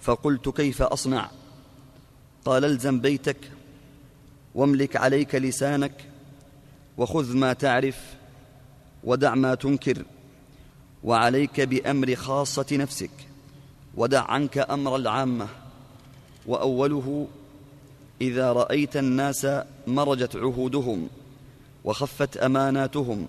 فقلت 0.00 0.48
كيف 0.48 0.82
أصنع 0.82 1.30
قال 2.44 2.64
الزم 2.64 3.00
بيتك 3.00 3.36
واملك 4.54 4.96
عليك 4.96 5.34
لسانك 5.34 6.04
وخذ 6.98 7.36
ما 7.36 7.52
تعرف 7.52 8.14
ودع 9.04 9.34
ما 9.34 9.54
تنكر 9.54 10.04
وعليك 11.04 11.60
بأمر 11.60 12.14
خاصة 12.14 12.66
نفسك 12.72 13.10
ودع 13.94 14.22
عنك 14.22 14.58
أمر 14.58 14.96
العامة 14.96 15.48
وأوله 16.46 17.28
إذا 18.20 18.52
رأيت 18.52 18.96
الناس 18.96 19.46
مرجت 19.86 20.36
عهودهم 20.36 21.08
وخفت 21.84 22.36
أماناتهم 22.36 23.28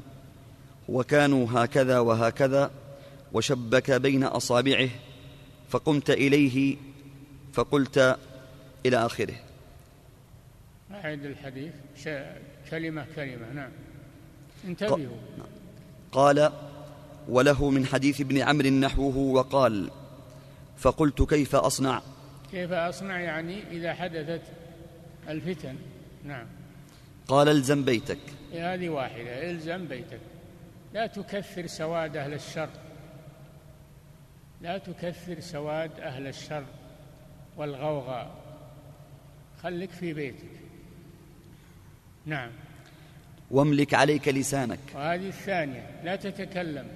وكانوا 0.89 1.47
هكذا 1.51 1.99
وهكذا 1.99 2.71
وشبك 3.33 3.91
بين 3.91 4.23
أصابعه 4.23 4.89
فقمت 5.69 6.09
إليه 6.09 6.77
فقلت 7.53 8.17
إلى 8.85 9.05
آخره. 9.05 9.35
أعد 10.91 11.25
الحديث. 11.25 11.73
كلمة 12.71 13.05
كلمة. 13.15 13.53
نعم. 13.53 13.71
انتبهوا. 14.65 15.17
قال 16.11 16.51
وله 17.29 17.69
من 17.69 17.85
حديث 17.85 18.21
ابن 18.21 18.37
عمرو 18.37 18.69
نحوه 18.69 19.17
وقال 19.17 19.89
فقلت 20.77 21.21
كيف 21.21 21.55
أصنع؟ 21.55 22.01
كيف 22.51 22.71
أصنع 22.71 23.19
يعني؟ 23.19 23.63
إذا 23.71 23.93
حدثت 23.93 24.41
الفتن. 25.29 25.75
نعم. 26.25 26.45
قال 27.27 27.49
الزم 27.49 27.83
بيتك. 27.83 28.19
هذه 28.53 28.89
واحدة. 28.89 29.51
الزم 29.51 29.87
بيتك. 29.87 30.19
لا 30.93 31.07
تكثر 31.07 31.67
سواد 31.67 32.17
أهل 32.17 32.33
الشر. 32.33 32.69
لا 34.61 34.77
تكثر 34.77 35.39
سواد 35.39 35.99
أهل 35.99 36.27
الشر 36.27 36.65
والغوغاء 37.57 38.35
خلك 39.63 39.89
في 39.89 40.13
بيتك. 40.13 40.49
نعم. 42.25 42.51
واملك 43.51 43.93
عليك 43.93 44.27
لسانك. 44.27 44.79
وهذه 44.95 45.27
الثانية. 45.27 46.01
لا 46.03 46.15
تتكلم. 46.15 46.87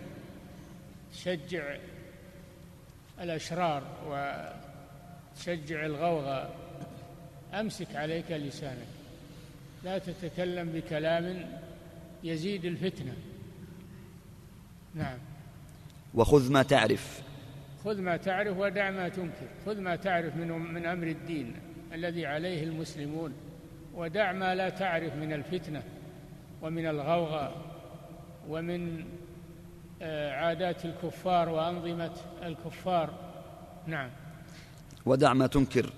تشجع 1.14 1.78
الأشرار 3.22 3.84
وتشجع 4.08 5.86
الغوغاء 5.86 6.56
أمسك 7.54 7.96
عليك 7.96 8.32
لسانك. 8.32 8.88
لا 9.84 9.98
تتكلم 9.98 10.70
بكلام 10.70 11.60
يزيد 12.24 12.66
الفتنة. 12.66 13.16
نعم. 14.98 15.18
وخذ 16.14 16.52
ما 16.52 16.64
تعرف. 16.64 17.22
خذ 17.86 18.02
ما 18.02 18.18
تعرف 18.18 18.58
ودع 18.58 18.92
ما 18.92 19.10
تنكر. 19.10 19.48
خذ 19.66 19.80
ما 19.80 19.96
تعرف 19.96 20.36
من 20.36 20.48
من 20.48 20.86
أمر 20.86 21.08
الدين 21.08 21.56
الذي 21.94 22.26
عليه 22.26 22.64
المسلمون. 22.64 23.34
ودع 23.94 24.32
ما 24.32 24.56
لا 24.56 24.70
تعرف 24.70 25.16
من 25.16 25.34
الفتنة 25.34 25.84
ومن 26.62 26.88
الغوغاء 26.88 27.54
ومن 28.50 29.06
آه، 30.02 30.32
عادات 30.32 30.86
الكفار 30.86 31.50
وأنظمة 31.50 32.12
الكفار. 32.44 33.14
نعم. 33.88 34.10
ودع 35.06 35.34
ما 35.34 35.48
تنكر. 35.48 35.94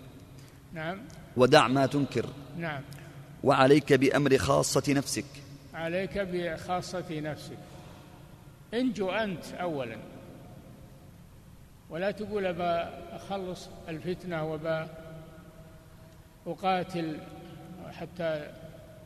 نعم. 0.73 1.01
ودع 1.37 1.67
ما 1.67 1.85
تنكر. 1.85 2.25
نعم. 2.57 2.81
وعليك 3.43 3.93
بأمر 3.93 4.37
خاصة 4.37 4.93
نفسك. 4.93 5.25
عليك 5.73 6.17
بخاصة 6.17 7.19
نفسك. 7.19 7.68
انجو 8.73 9.11
أنت 9.11 9.53
أولا. 9.53 9.97
ولا 11.89 12.11
تقول 12.11 12.45
أبا 12.45 12.89
أخلص 13.15 13.69
الفتنة 13.89 14.51
وبا 14.51 14.87
أقاتل 16.47 17.17
حتى 17.91 18.47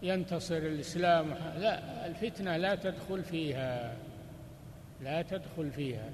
ينتصر 0.01 0.57
الإسلام. 0.57 1.30
لا 1.57 2.05
الفتنة 2.05 2.57
لا 2.57 2.76
تدخل 2.76 3.24
فيها 3.24 3.95
لا 5.01 5.22
تدخل 5.22 5.72
فيها 5.72 6.09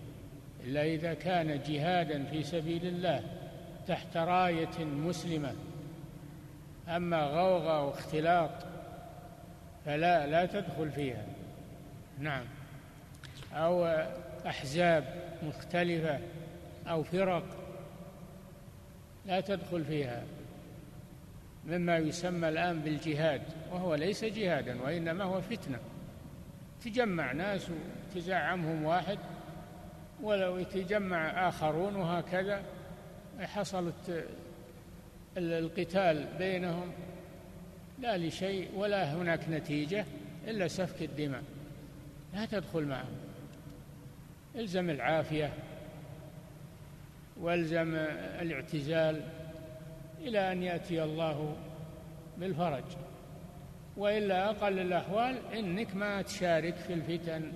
إلا 0.64 0.84
إذا 0.84 1.14
كان 1.14 1.62
جهادا 1.68 2.24
في 2.24 2.44
سبيل 2.44 2.86
الله 2.86 3.24
تحت 3.88 4.18
راية 4.18 4.86
مسلمة. 4.86 5.54
أما 6.88 7.24
غوغة 7.24 7.86
واختلاط 7.86 8.52
فلا 9.86 10.28
لا 10.28 10.46
تدخل 10.46 10.92
فيها. 10.92 11.26
نعم. 12.20 12.46
أو 13.54 13.86
أحزاب 14.46 15.04
مختلفة 15.44 16.20
أو 16.88 17.04
فرق 17.04 17.44
لا 19.26 19.42
تدخل 19.42 19.86
فيها. 19.86 20.24
مما 21.68 21.98
يسمى 21.98 22.50
الآن 22.50 22.80
بالجهاد 22.80 23.42
وهو 23.72 23.96
ليس 23.96 24.26
جهادا 24.26 24.82
وإنما 24.82 25.24
هو 25.24 25.42
فتنة. 25.42 25.80
تجمع 26.84 27.32
ناس 27.32 27.68
وتزعمهم 28.16 28.84
واحد 28.84 29.18
ولو 30.22 30.58
يتجمع 30.58 31.50
آخرون 31.50 31.96
وهكذا 31.96 32.62
حصلت 33.40 34.26
القتال 35.38 36.28
بينهم 36.38 36.92
لا 38.00 38.18
لشيء 38.18 38.70
ولا 38.76 39.14
هناك 39.14 39.50
نتيجة 39.50 40.06
إلا 40.48 40.68
سفك 40.68 41.02
الدماء. 41.02 41.44
لا 42.34 42.46
تدخل 42.46 42.86
معهم. 42.86 43.29
الزم 44.56 44.90
العافية 44.90 45.54
والزم 47.38 47.96
الاعتزال 48.42 49.22
إلى 50.22 50.52
أن 50.52 50.64
يأتي 50.64 51.04
الله 51.04 51.56
بالفرج. 52.38 52.84
وإلا 53.98 54.50
أقل 54.50 54.80
الأحوال 54.80 55.38
إنك 55.54 55.96
ما 55.96 56.22
تشارك 56.22 56.76
في 56.76 56.94
الفتن 56.94 57.52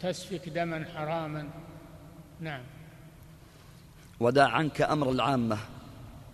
تسفك 0.00 0.48
دما 0.48 0.84
حراما. 0.94 1.48
نعم. 2.40 2.62
ودع 4.20 4.48
عنك 4.48 4.82
أمر 4.82 5.10
العامة. 5.10 5.58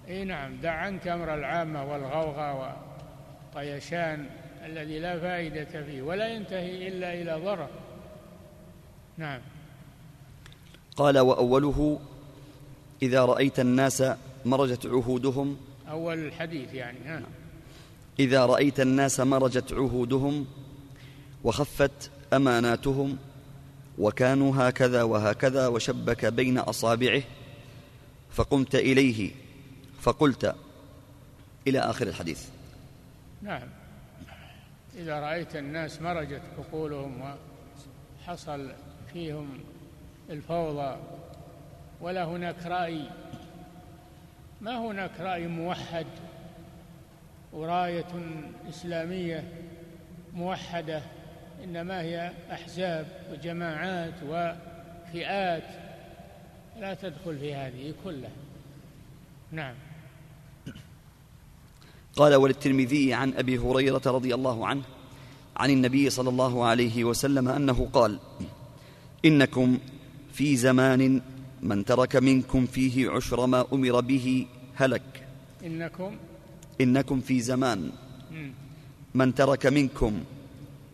إي 0.08 0.24
نعم. 0.24 0.56
دع 0.56 0.72
عنك 0.72 1.08
أمر 1.08 1.34
العامة 1.34 1.84
والغوغاء 1.84 2.84
والطيشان 3.54 4.26
الذي 4.64 4.98
لا 4.98 5.20
فائدة 5.20 5.82
فيه 5.82 6.02
ولا 6.02 6.28
ينتهي 6.28 6.88
إلا 6.88 7.14
إلى 7.14 7.44
ضرر. 7.44 7.68
نعم. 9.16 9.40
قال 10.96 11.18
وأوله 11.18 12.00
إذا 13.02 13.24
رأيت 13.24 13.60
الناس 13.60 14.02
مرجت 14.44 14.86
عهودهم. 14.86 15.56
أول 15.90 16.18
الحديث 16.18 16.74
يعني 16.74 16.98
ها. 17.06 17.22
إذا 18.18 18.46
رأيت 18.46 18.80
الناس 18.80 19.20
مرجت 19.20 19.72
عهودهم 19.72 20.46
وخفت 21.44 22.10
أماناتهم 22.32 23.18
وكانوا 23.98 24.52
هكذا 24.56 25.02
وهكذا 25.02 25.66
وشبك 25.66 26.26
بين 26.26 26.58
أصابعه 26.58 27.22
فقمت 28.30 28.74
إليه 28.74 29.30
فقلت 30.00 30.54
إلى 31.66 31.78
آخر 31.78 32.06
الحديث. 32.06 32.48
نعم. 33.42 33.68
إذا 34.96 35.20
رأيت 35.20 35.56
الناس 35.56 36.00
مرجت 36.00 36.42
عقولهم 36.58 37.36
وحصل 38.22 38.70
فيهم 39.12 39.60
الفوضى 40.30 40.96
ولا 42.00 42.24
هناك 42.24 42.66
رأي. 42.66 43.00
ما 44.60 44.78
هناك 44.78 45.20
رأي 45.20 45.46
موحد 45.46 46.06
وراية 47.52 48.06
إسلامية 48.68 49.48
موحدة 50.34 51.02
إنما 51.64 52.00
هي 52.00 52.32
أحزاب 52.52 53.06
وجماعات 53.32 54.14
وفئات 54.22 55.68
لا 56.80 56.94
تدخل 56.94 57.38
في 57.38 57.54
هذه 57.54 57.94
كلها. 58.04 58.30
نعم. 59.52 59.74
قال 62.16 62.34
وللترمذي 62.34 63.14
عن 63.14 63.34
أبي 63.34 63.58
هريرة 63.58 64.02
رضي 64.06 64.34
الله 64.34 64.66
عنه 64.66 64.82
عن 65.56 65.70
النبي 65.70 66.10
صلى 66.10 66.28
الله 66.28 66.64
عليه 66.64 67.04
وسلم 67.04 67.48
أنه 67.48 67.88
قال 67.92 68.18
إنكم 69.24 69.78
في 70.34 70.56
زمان 70.56 71.22
من 71.62 71.84
ترك 71.84 72.16
منكم 72.16 72.66
فيه 72.66 73.10
عشر 73.10 73.46
ما 73.46 73.66
أمر 73.72 74.00
به 74.00 74.46
هلك. 74.74 75.26
إنكم؟ 75.64 76.16
إنكم 76.80 77.20
في 77.20 77.40
زمان 77.40 77.92
من 79.14 79.34
ترك 79.34 79.66
منكم 79.66 80.24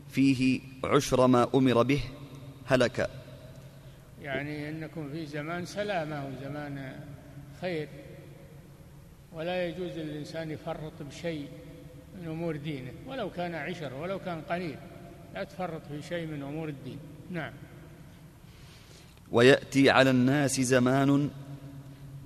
فيه 0.09 0.61
عشر 0.85 1.27
ما 1.27 1.49
أمر 1.55 1.83
به 1.83 2.03
هلك. 2.67 3.11
يعني 4.23 4.69
إنكم 4.69 5.09
في 5.13 5.27
زمان 5.27 5.65
سلامة 5.65 6.29
وزمان 6.29 7.01
خير. 7.61 7.89
ولا 9.33 9.69
يجوز 9.69 9.93
للإنسان 9.99 10.51
يفرط 10.51 11.03
بشيء 11.03 11.49
من 12.21 12.29
أمور 12.29 12.57
دينه 12.57 12.93
ولو 13.07 13.31
كان 13.31 13.55
عشر 13.55 13.95
ولو 13.95 14.19
كان 14.19 14.41
قليل. 14.41 14.77
لا 15.35 15.45
تفرط 15.45 15.83
في 15.89 16.03
شيء 16.03 16.27
من 16.27 16.43
أمور 16.43 16.69
الدين. 16.69 16.99
نعم. 17.31 17.53
ويأتي 19.31 19.91
على 19.91 20.11
الناس 20.11 20.61
زمان 20.61 21.31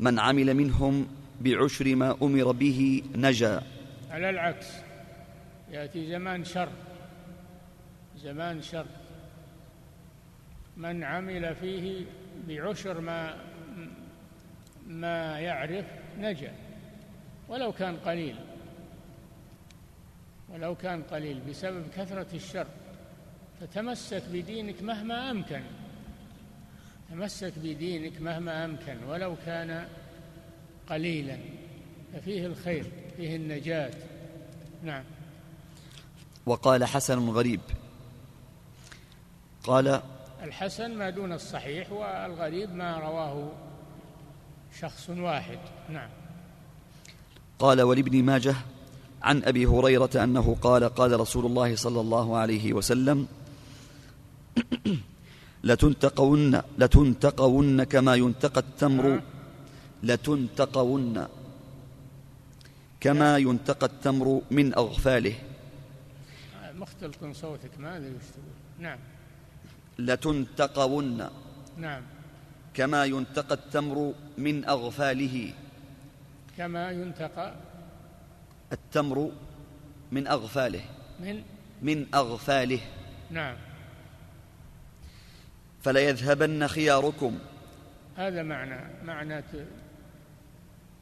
من 0.01 0.19
عمل 0.19 0.55
منهم 0.55 1.07
بعشر 1.41 1.95
ما 1.95 2.17
أمر 2.23 2.53
به 2.53 3.03
نجا. 3.15 3.63
على 4.11 4.31
العكس 4.31 4.67
يأتي 5.71 6.07
زمان 6.07 6.45
شر 6.45 6.69
زمان 8.17 8.63
شر. 8.63 8.87
من 10.77 11.05
عمل 11.05 11.55
فيه 11.55 12.05
بعشر 12.49 13.01
ما 13.01 13.37
ما 14.87 15.41
يعرف 15.41 15.85
نجا. 16.19 16.53
ولو 17.49 17.73
كان 17.73 17.97
قليل 17.97 18.37
ولو 20.49 20.75
كان 20.75 21.03
قليل 21.03 21.41
بسبب 21.49 21.85
كثرة 21.97 22.27
الشر 22.35 22.67
فتمسك 23.61 24.23
بدينك 24.33 24.83
مهما 24.83 25.31
أمكن. 25.31 25.63
تمسك 27.15 27.53
بدينك 27.57 28.21
مهما 28.21 28.65
أمكن 28.65 29.05
ولو 29.09 29.37
كان 29.47 29.89
قليلا. 30.91 31.39
ففيه 32.13 32.47
الخير 32.47 32.87
فيه 33.17 33.37
النجاة. 33.37 33.91
نعم. 34.83 35.05
وقال 36.47 36.85
حسن 36.85 37.29
غريب 37.29 37.61
قال 39.65 40.01
الحسن 40.43 40.95
ما 40.95 41.11
دون 41.11 41.33
الصحيح 41.33 41.93
والغريب 41.93 42.75
ما 42.75 42.99
رواه 42.99 43.53
شخص 44.81 45.11
واحد. 45.11 45.59
نعم. 45.89 46.11
قال 47.59 47.83
ولابن 47.83 48.23
ماجه 48.23 48.55
عن 49.23 49.45
أبي 49.45 49.67
هريرة 49.67 50.11
أنه 50.25 50.57
قال 50.63 50.85
قال 50.85 51.21
رسول 51.21 51.47
الله 51.47 51.77
صلى 51.77 52.01
الله 52.01 52.37
عليه 52.37 52.73
وسلم 52.73 53.29
لتنتقون 55.65 56.61
لتنتقون 56.79 57.85
كما 57.85 58.15
ينتقى 58.15 58.61
التمر. 58.61 59.21
لتنتقون 60.03 61.27
كما 63.01 63.31
ينتقى 63.39 63.87
التمر 63.87 64.41
من 64.51 64.67
أغفاله. 64.75 65.37
مختلط 66.75 67.25
صوتك 67.33 67.71
ما 67.79 67.97
أدري 67.97 68.13
وش 68.13 68.29
تقول. 68.35 68.55
نعم. 68.79 68.99
لتنتقون 69.99 71.29
نعم. 71.79 72.03
كما 72.75 73.05
ينتقى 73.05 73.55
التمر 73.55 74.13
من 74.39 74.65
أغفاله. 74.69 75.53
كما 76.59 76.91
ينتقى 76.91 77.55
التمر 78.73 79.31
من 80.13 80.27
أغفاله. 80.27 80.85
من؟ 81.21 81.43
من 81.83 82.07
أغفاله. 82.15 82.81
نعم. 83.31 83.57
فليذهبن 85.85 86.67
خياركم. 86.67 87.39
هذا 88.17 88.43
معنى 88.43 89.05
معنى 89.05 89.43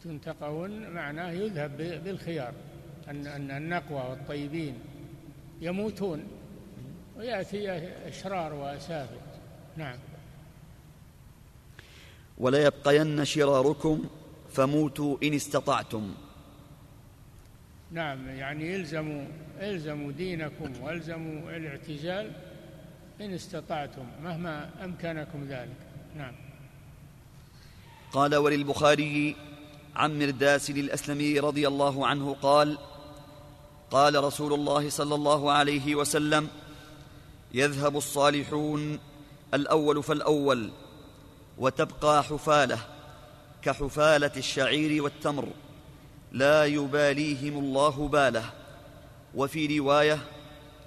تنتقون 0.04 0.90
معناه 0.90 1.30
يذهب 1.30 1.76
بالخيار. 2.04 2.52
أن 3.08 3.26
أن 3.26 3.50
النقوى 3.50 4.10
والطيبين 4.10 4.74
يموتون 5.60 6.24
ويأتي 7.16 7.70
أشرار 8.08 8.54
وأسافل 8.54 9.20
نعم. 9.76 9.96
ولا 12.38 12.64
يبقين 12.66 13.24
شراركم 13.24 14.04
فموتوا 14.52 15.16
إن 15.22 15.34
استطعتم. 15.34 16.14
نعم 17.90 18.28
يعني 18.28 18.76
إلزموا 18.76 19.24
إلزموا 19.60 20.12
دينكم 20.12 20.82
وإلزموا 20.82 21.56
الاعتزال 21.56 22.30
إن 23.24 23.34
استطعتم 23.34 24.06
مهما 24.24 24.70
أمكنكم 24.84 25.44
ذلك. 25.48 25.76
نعم. 26.16 26.34
قال 28.12 28.36
وللبخاري 28.36 29.36
عن 29.96 30.18
مرداس 30.18 30.70
الأسلمي 30.70 31.40
رضي 31.40 31.68
الله 31.68 32.06
عنه 32.06 32.36
قال 32.42 32.78
قال 33.90 34.24
رسول 34.24 34.52
الله 34.52 34.90
صلى 34.90 35.14
الله 35.14 35.52
عليه 35.52 35.94
وسلم 35.94 36.48
يذهب 37.54 37.96
الصالحون 37.96 38.98
الأول 39.54 40.02
فالأول 40.02 40.70
وتبقى 41.58 42.24
حفالة 42.24 42.78
كحفالة 43.62 44.32
الشعير 44.36 45.02
والتمر 45.02 45.48
لا 46.32 46.64
يباليهم 46.64 47.58
الله 47.58 48.08
باله 48.08 48.44
وفي 49.34 49.78
رواية 49.78 50.18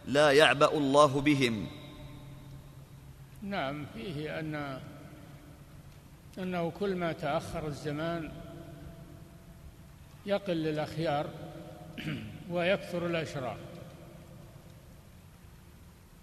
لا 0.05 0.31
يعبأ 0.31 0.77
الله 0.77 1.21
بهم. 1.21 1.67
نعم 3.45 3.85
فيه 3.93 4.39
أن 4.39 4.79
أنه 6.37 6.71
كل 6.71 6.95
ما 6.95 7.11
تأخر 7.11 7.67
الزمان 7.67 8.31
يقل 10.25 10.67
الأخيار 10.67 11.29
ويكثر 12.51 13.07
الأشرار. 13.07 13.57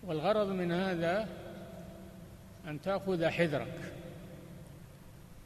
والغرض 0.02 0.48
من 0.48 0.72
هذا 0.72 1.28
أن 2.66 2.80
تأخذ 2.80 3.26
حذرك. 3.26 3.92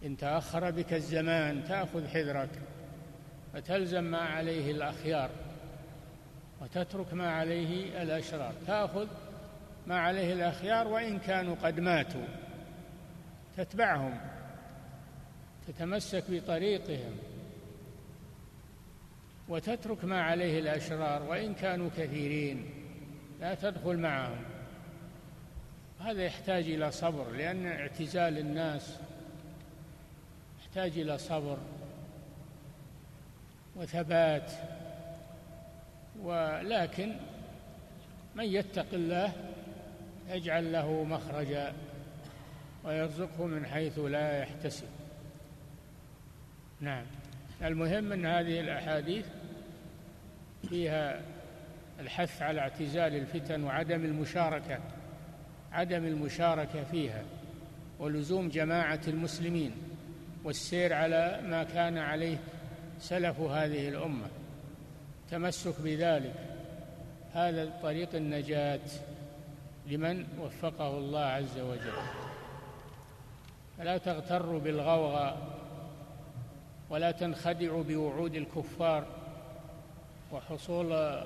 إن 0.05 0.16
تأخر 0.16 0.70
بك 0.70 0.93
الزمان 0.93 1.64
تأخذ 1.64 2.09
حذرك 2.09 2.51
فتلزم 3.53 4.05
ما 4.05 4.20
عليه 4.20 4.70
الأخيار 4.70 5.31
وتترك 6.61 7.14
ما 7.14 7.31
عليه 7.31 8.03
الأشرار. 8.03 8.53
تأخذ 8.66 9.07
ما 9.87 9.99
عليه 9.99 10.32
الأخيار 10.32 10.89
وإن 10.89 11.18
كانوا 11.18 11.57
قد 11.62 11.80
ماتوا. 11.80 12.26
تتبعهم. 13.57 14.20
تتمسك 15.66 16.24
بطريقهم. 16.28 17.16
وتترك 19.49 20.05
ما 20.05 20.22
عليه 20.22 20.59
الأشرار 20.59 21.22
وإن 21.22 21.55
كانوا 21.55 21.91
كثيرين. 21.97 22.70
لا 23.41 23.55
تدخل 23.55 23.97
معهم. 23.97 24.45
هذا 26.01 26.22
يحتاج 26.22 26.64
إلى 26.64 26.91
صبر 26.91 27.30
لأن 27.30 27.66
اعتزال 27.66 28.39
الناس 28.39 28.99
يحتاج 30.61 30.99
إلى 30.99 31.18
صبر 31.18 31.59
وثبات. 33.76 34.53
ولكن 36.22 37.16
من 38.34 38.45
يتق 38.45 38.87
الله 38.93 39.32
يجعل 40.29 40.72
له 40.72 41.05
مخرجا 41.05 41.72
ويرزقه 42.85 43.47
من 43.47 43.66
حيث 43.66 43.99
لا 43.99 44.39
يحتسب. 44.39 44.89
نعم. 46.81 47.05
المهم 47.62 48.12
أن 48.12 48.27
هذه 48.27 48.61
الأحاديث 48.61 49.27
فيها 50.68 51.22
الحث 52.01 52.43
على 52.43 52.61
اعتزال 52.61 53.14
الفتن 53.14 53.64
وعدم 53.64 54.05
المشاركة 54.05 54.79
عدم 55.72 56.05
المشاركة 56.05 56.85
فيها 56.85 57.22
ولزوم 57.99 58.49
جماعة 58.49 59.01
المسلمين 59.09 59.72
والسير 60.45 60.93
على 60.93 61.41
ما 61.45 61.64
كان 61.64 61.99
عليه 61.99 62.39
سلف 63.01 63.41
هذه 63.41 63.89
الأمة. 63.89 64.27
تمسك 65.31 65.81
بذلك. 65.81 66.35
هذا 67.33 67.72
طريق 67.83 68.14
النجاة. 68.14 68.81
لمن 69.87 70.26
وفقه 70.41 70.99
الله 70.99 71.20
عز 71.20 71.59
وجل. 71.59 71.93
فلا 73.78 73.99
تغتروا 73.99 74.61
بالغوغاء 74.61 75.37
ولا 76.91 77.11
تنخدعوا 77.11 77.82
بوعود 77.82 78.34
الكفار 78.34 79.07
وحصول 80.32 81.18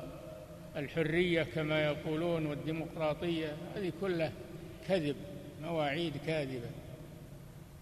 الحرية 0.77 1.43
كما 1.43 1.85
يقولون 1.85 2.47
والديمقراطية. 2.47 3.57
هذه 3.77 3.93
كلها 4.01 4.33
كذب 4.89 5.17
مواعيد 5.63 6.13
كاذبة. 6.27 6.71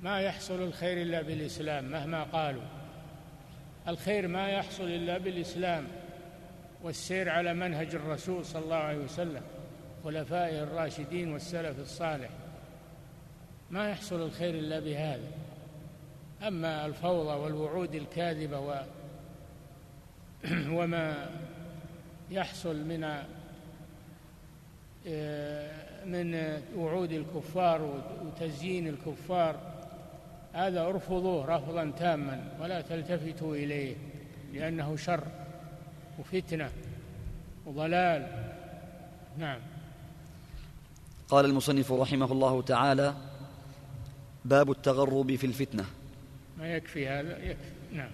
ما 0.02 0.20
يحصل 0.20 0.62
الخير 0.62 1.02
إلا 1.02 1.22
بالإسلام 1.22 1.84
مهما 1.84 2.22
قالوا. 2.22 2.62
الخير 3.88 4.28
ما 4.28 4.48
يحصل 4.48 4.84
إلا 4.84 5.18
بالإسلام 5.18 5.86
والسير 6.82 7.28
على 7.28 7.54
منهج 7.54 7.94
الرسول 7.94 8.44
صلى 8.44 8.64
الله 8.64 8.76
عليه 8.76 8.98
وسلم. 8.98 9.42
خلفائه 10.04 10.62
الراشدين 10.62 11.32
والسلف 11.32 11.78
الصالح. 11.78 12.30
ما 13.70 13.90
يحصل 13.90 14.22
الخير 14.22 14.54
إلا 14.54 14.80
بهذا. 14.80 15.30
أما 16.46 16.86
الفوضى 16.86 17.40
والوعود 17.40 17.94
الكاذبة 17.94 18.60
و 18.60 18.80
وما 20.78 21.30
يحصل 22.30 22.76
من 22.76 23.24
آه، 25.06 26.04
من 26.04 26.60
وعود 26.76 27.12
الكفار 27.12 28.00
وتزيين 28.26 28.88
الكفار 28.88 29.56
هذا 30.52 30.80
ارفضوه 30.80 31.56
رفضا 31.56 31.92
تاما 31.98 32.44
ولا 32.60 32.80
تلتفتوا 32.80 33.56
إليه 33.56 33.96
لأنه 34.52 34.96
شر 34.96 35.24
وفتنة 36.18 36.70
وضلال. 37.66 38.26
نعم. 39.38 39.60
قال 41.28 41.44
المصنف 41.44 41.92
رحمه 41.92 42.32
الله 42.32 42.62
تعالى 42.62 43.14
باب 44.44 44.70
التغرب 44.70 45.36
في 45.36 45.46
الفتنة. 45.46 45.84
ما 46.58 46.74
يكفي 46.74 47.08
هذا؟ 47.08 47.38
يكفي. 47.38 47.70
نعم. 47.92 48.10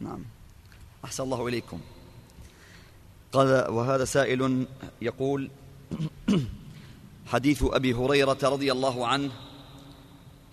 نعم. 0.00 0.24
أحسن 1.04 1.22
الله 1.22 1.48
إليكم. 1.48 1.80
قال 3.32 3.70
وهذا 3.70 4.04
سائل 4.04 4.66
يقول 5.02 5.50
حديث 7.26 7.64
أبي 7.64 7.94
هريرة 7.94 8.38
رضي 8.42 8.72
الله 8.72 9.06
عنه 9.06 9.30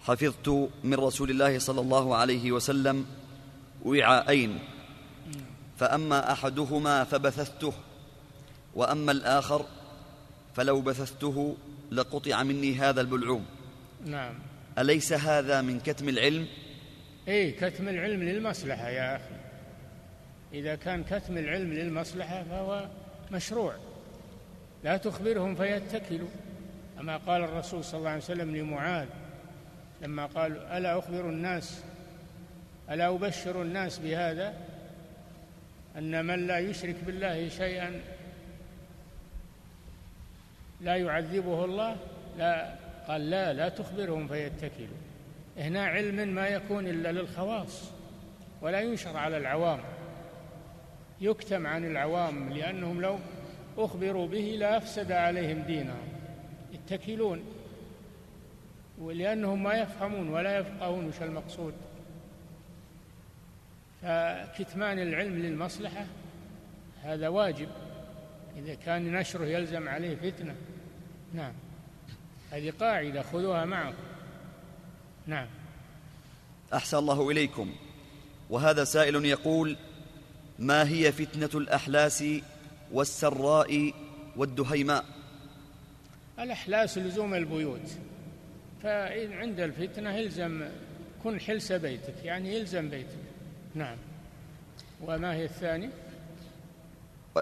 حفظت 0.03 0.69
من 0.83 0.93
رسول 0.93 1.29
الله 1.29 1.59
صلى 1.59 1.81
الله 1.81 2.15
عليه 2.15 2.51
وسلم 2.51 3.05
وعاءين 3.85 4.59
فأما 5.77 6.31
أحدهما 6.31 7.03
فبثثته 7.03 7.73
وأما 8.75 9.11
الآخر 9.11 9.65
فلو 10.55 10.81
بثثته 10.81 11.57
لقطع 11.91 12.43
مني 12.43 12.75
هذا 12.75 13.01
البلعوم. 13.01 13.45
نعم. 14.05 14.33
أليس 14.77 15.13
هذا 15.13 15.61
من 15.61 15.79
كتم 15.79 16.09
العلم؟ 16.09 16.47
اي 17.27 17.51
كتم 17.51 17.89
العلم 17.89 18.23
للمصلحة 18.23 18.89
يا 18.89 19.15
أخي. 19.15 19.35
إذا 20.53 20.75
كان 20.75 21.03
كتم 21.03 21.37
العلم 21.37 21.73
للمصلحة 21.73 22.43
فهو 22.43 22.87
مشروع. 23.31 23.75
لا 24.83 24.97
تخبرهم 24.97 25.55
فيتكلوا. 25.55 26.29
أما 26.99 27.17
قال 27.17 27.43
الرسول 27.43 27.83
صلى 27.83 27.97
الله 27.97 28.09
عليه 28.09 28.23
وسلم 28.23 28.55
لمعاذ 28.55 29.07
لما 30.01 30.25
قال 30.25 30.57
ألا 30.57 30.99
أخبر 30.99 31.29
الناس 31.29 31.79
ألا 32.89 33.07
أبشر 33.07 33.61
الناس 33.61 33.99
بهذا؟ 33.99 34.53
أن 35.97 36.25
من 36.25 36.47
لا 36.47 36.59
يشرك 36.59 36.95
بالله 37.05 37.49
شيئا 37.49 38.01
لا 40.81 40.95
يعذبه 40.95 41.65
الله 41.65 41.97
لا 42.37 42.75
قال 43.07 43.29
لا 43.29 43.53
لا 43.53 43.69
تخبرهم 43.69 44.27
فيتكلوا. 44.27 44.97
هنا 45.57 45.85
علم 45.85 46.27
ما 46.27 46.47
يكون 46.47 46.87
إلا 46.87 47.11
للخواص 47.11 47.91
ولا 48.61 48.81
ينشر 48.81 49.17
على 49.17 49.37
العوام. 49.37 49.79
يكتم 51.21 51.67
عن 51.67 51.85
العوام 51.85 52.53
لأنهم 52.53 53.01
لو 53.01 53.19
أخبروا 53.77 54.27
به 54.27 54.55
لأفسد 54.59 55.11
عليهم 55.11 55.61
دينهم. 55.61 56.07
يتكلون 56.73 57.43
ولأنهم 58.97 59.63
ما 59.63 59.73
يفهمون 59.73 60.29
ولا 60.29 60.57
يفقهون 60.57 61.07
وش 61.07 61.21
المقصود. 61.21 61.73
فكتمان 64.01 64.99
العلم 64.99 65.37
للمصلحة 65.37 66.05
هذا 67.03 67.27
واجب. 67.27 67.69
إذا 68.57 68.73
كان 68.73 69.11
نشره 69.11 69.45
يلزم 69.45 69.89
عليه 69.89 70.15
فتنة. 70.15 70.55
نعم. 71.33 71.53
هذه 72.51 72.73
قاعدة 72.79 73.21
خذوها 73.21 73.65
معكم. 73.65 74.03
نعم. 75.27 75.47
أحسن 76.73 76.97
الله 76.97 77.31
إليكم. 77.31 77.75
وهذا 78.49 78.83
سائل 78.83 79.25
يقول 79.25 79.77
ما 80.59 80.89
هي 80.89 81.11
فتنة 81.11 81.49
الأحلاس 81.53 82.23
والسراء 82.91 83.93
والدهيماء؟ 84.35 85.05
الأحلاس 86.39 86.97
لزوم 86.97 87.33
البيوت. 87.33 87.91
فإن 88.83 89.33
عند 89.33 89.59
الفتنة 89.59 90.15
يلزم 90.15 90.69
كن 91.23 91.39
حلس 91.39 91.71
بيتك 91.71 92.23
يعني 92.23 92.55
يلزم 92.55 92.89
بيتك. 92.89 93.24
نعم. 93.75 93.97
وما 95.01 95.33
هي 95.33 95.45
الثانية 95.45 95.89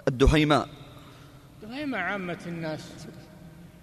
الدهيماء. 0.07 0.69
الدهيماء 1.63 1.99
عامة 2.01 2.39
الناس. 2.47 3.07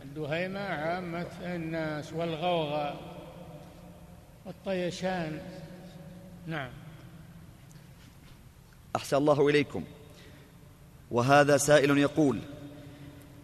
الدهيماء 0.03 0.73
عامة 0.73 1.27
الناس 1.43 2.13
والغوغاء 2.13 3.01
والطيشان. 4.45 5.41
نعم. 6.47 6.71
أحسن 8.97 9.17
الله 9.17 9.49
إليكم. 9.49 9.85
وهذا 11.11 11.57
سائل 11.57 11.99
يقول 11.99 12.41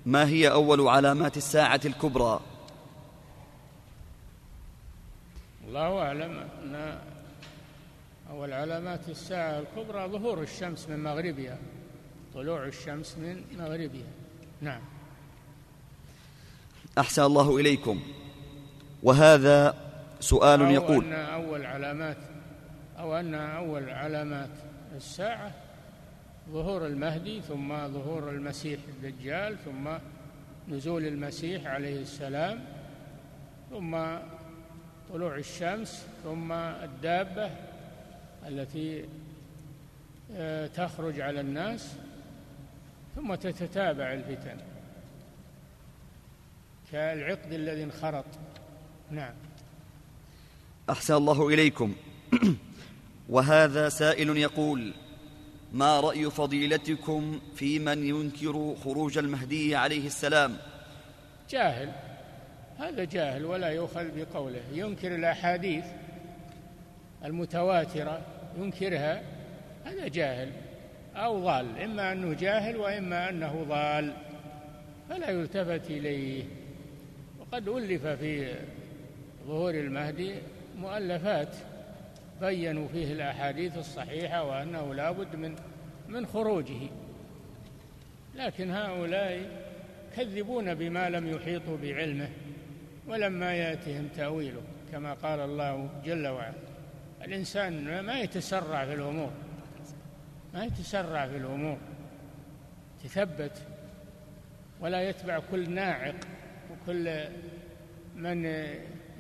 ما 0.06 0.26
هي 0.26 0.50
أول 0.50 0.88
علامات 0.88 1.36
الساعة 1.36 1.80
الكبرى؟ 1.84 2.40
الله 5.68 5.98
أعلم 6.02 6.48
أن 6.62 6.98
أول 8.30 8.52
علامات 8.52 9.08
الساعة 9.08 9.58
الكبرى 9.58 10.08
ظهور 10.08 10.42
الشمس 10.42 10.88
من 10.88 11.02
مغربها 11.02 11.58
طلوع 12.34 12.64
الشمس 12.64 13.18
من 13.18 13.44
مغربها. 13.58 14.10
نعم. 14.60 14.80
أحسن 16.98 17.22
الله 17.22 17.56
إليكم. 17.56 18.00
وهذا 19.02 19.74
سؤال 20.20 20.62
أو 20.62 20.70
يقول 20.70 21.04
أن 21.04 21.12
أول 21.12 21.66
علامات 21.66 22.16
أو 22.98 23.16
أن 23.16 23.34
أول 23.34 23.90
علامات 23.90 24.50
الساعة 24.96 25.52
ظهور 26.50 26.86
المهدي 26.86 27.40
ثم 27.40 27.88
ظهور 27.88 28.30
المسيح 28.30 28.80
الدجال 28.88 29.56
ثم 29.64 29.88
نزول 30.68 31.06
المسيح 31.06 31.66
عليه 31.66 32.00
السلام 32.00 32.64
ثم 33.70 33.96
طلوع 35.12 35.36
الشمس 35.36 36.06
ثم 36.24 36.52
الدابة 36.52 37.50
التي 38.48 39.04
آه، 40.34 40.66
تخرج 40.66 41.20
على 41.20 41.40
الناس 41.40 41.94
ثم 43.16 43.34
تتتابع 43.34 44.12
الفتن. 44.12 44.56
كالعقد 46.92 47.52
الذي 47.52 47.84
انخرط. 47.84 48.24
نعم. 49.10 49.34
أحسن 50.90 51.14
الله 51.14 51.48
إليكم. 51.48 51.94
وهذا 53.28 53.88
سائل 53.88 54.36
يقول 54.36 54.94
ما 55.72 56.00
رأي 56.00 56.30
فضيلتكم 56.30 57.40
في 57.54 57.78
من 57.78 58.04
ينكر 58.04 58.76
خروج 58.84 59.18
المهدي 59.18 59.76
عليه 59.76 60.06
السلام؟ 60.06 60.56
جاهل. 61.50 61.92
هذا 62.78 63.04
جاهل 63.04 63.44
ولا 63.44 63.68
يؤخذ 63.68 64.06
بقوله. 64.16 64.62
ينكر 64.72 65.14
الأحاديث 65.14 65.84
المتواترة 67.24 68.35
ينكرها 68.58 69.22
هذا 69.84 70.08
جاهل 70.08 70.52
أو 71.16 71.38
ضال 71.44 71.78
إما 71.78 72.12
أنه 72.12 72.34
جاهل 72.34 72.76
وإما 72.76 73.30
أنه 73.30 73.64
ضال 73.68 74.12
فلا 75.08 75.30
يلتفت 75.30 75.90
إليه. 75.90 76.44
وقد 77.40 77.68
ألف 77.68 78.06
في 78.06 78.54
ظهور 79.46 79.74
المهدي 79.74 80.34
مؤلفات 80.78 81.56
بينوا 82.40 82.88
فيه 82.88 83.12
الأحاديث 83.12 83.78
الصحيحة 83.78 84.44
وأنه 84.44 84.94
لا 84.94 85.10
بد 85.10 85.36
من 85.36 85.56
من 86.08 86.26
خروجه. 86.26 86.88
لكن 88.34 88.70
هؤلاء 88.70 89.40
كذبون 90.16 90.74
بما 90.74 91.10
لم 91.10 91.26
يحيطوا 91.26 91.76
بعلمه 91.82 92.28
ولما 93.08 93.54
يأتهم 93.54 94.08
تأويله 94.16 94.62
كما 94.92 95.14
قال 95.14 95.40
الله 95.40 95.88
جل 96.04 96.26
وعلا. 96.26 96.75
الإنسان 97.24 98.00
ما 98.00 98.20
يتسرع 98.20 98.84
في 98.84 98.94
الأمور 98.94 99.30
ما 100.54 100.64
يتسرع 100.64 101.26
في 101.26 101.36
الأمور 101.36 101.78
تثبت 103.04 103.52
ولا 104.80 105.08
يتبع 105.08 105.38
كل 105.50 105.70
ناعق 105.70 106.14
وكل 106.70 107.24
من 108.16 108.44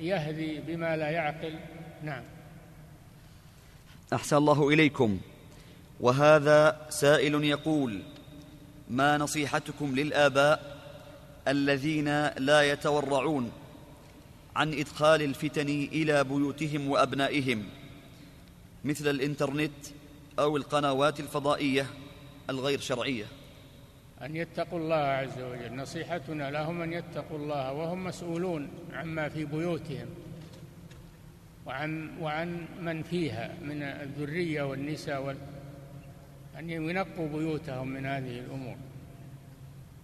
يهدي 0.00 0.60
بما 0.60 0.96
لا 0.96 1.10
يعقل. 1.10 1.54
نعم. 2.02 2.22
أحسن 4.12 4.36
الله 4.36 4.68
إليكم. 4.68 5.20
وهذا 6.00 6.86
سائل 6.88 7.44
يقول 7.44 8.02
ما 8.90 9.18
نصيحتكم 9.18 9.94
للآباء 9.94 10.76
الذين 11.48 12.26
لا 12.26 12.62
يتورعون 12.62 13.52
عن 14.56 14.74
إدخال 14.74 15.22
الفتن 15.22 15.68
إلى 15.68 16.24
بيوتهم 16.24 16.88
وأبنائهم؟ 16.88 17.64
مثل 18.86 19.10
الإنترنت 19.10 19.86
أو 20.38 20.56
القنوات 20.56 21.20
الفضائية 21.20 21.86
الغير 22.50 22.80
شرعية. 22.80 23.24
أن 24.22 24.36
يتقوا 24.36 24.78
الله 24.78 24.96
عز 24.96 25.38
وجل. 25.38 25.76
نصيحتنا 25.76 26.50
لهم 26.50 26.82
أن 26.82 26.92
يتقوا 26.92 27.38
الله 27.38 27.72
وهم 27.72 28.04
مسؤولون 28.04 28.68
عما 28.92 29.28
في 29.28 29.44
بيوتهم 29.44 30.06
وعن 31.66 32.18
وعن 32.20 32.66
من 32.80 33.02
فيها 33.02 33.54
من 33.62 33.82
الذرية 33.82 34.62
والنساء 34.62 35.22
وال 35.22 35.36
أن 36.58 36.70
ينقوا 36.70 37.28
بيوتهم 37.28 37.88
من 37.88 38.06
هذه 38.06 38.38
الأمور. 38.38 38.76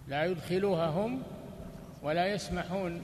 لا 0.07 0.25
يدخلوها 0.25 0.87
هم 0.87 1.23
ولا 2.03 2.27
يسمحون 2.27 3.01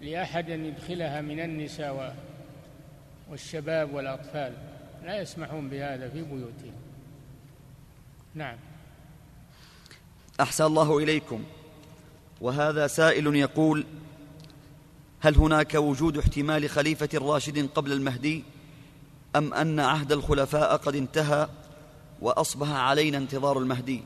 لأحد 0.00 0.50
أن 0.50 0.64
يدخلها 0.64 1.20
من 1.20 1.40
النساء 1.40 2.16
والشباب 3.30 3.94
والأطفال. 3.94 4.71
لا 5.04 5.20
يسمحون 5.20 5.68
بهذا 5.68 6.08
في 6.08 6.22
بيوتهم. 6.22 6.74
نعم. 8.34 8.56
أحسن 10.40 10.64
الله 10.64 10.98
إليكم. 10.98 11.44
وهذا 12.40 12.86
سائل 12.86 13.36
يقول 13.36 13.86
هل 15.20 15.36
هناك 15.36 15.74
وجود 15.74 16.18
احتمال 16.18 16.70
خليفة 16.70 17.08
راشد 17.14 17.68
قبل 17.70 17.92
المهدي؟ 17.92 18.44
أم 19.36 19.54
أن 19.54 19.80
عهد 19.80 20.12
الخلفاء 20.12 20.76
قد 20.76 20.96
انتهى 20.96 21.48
وأصبح 22.20 22.70
علينا 22.70 23.18
انتظار 23.18 23.58
المهدي؟ 23.58 24.02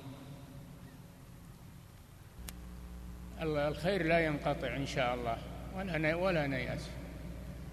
الخير 3.43 4.03
لا 4.03 4.27
ينقطع 4.27 4.77
إن 4.77 4.87
شاء 4.87 5.15
الله 5.15 5.39
ولا 5.77 6.15
ولا 6.15 6.47
نيأس. 6.47 6.81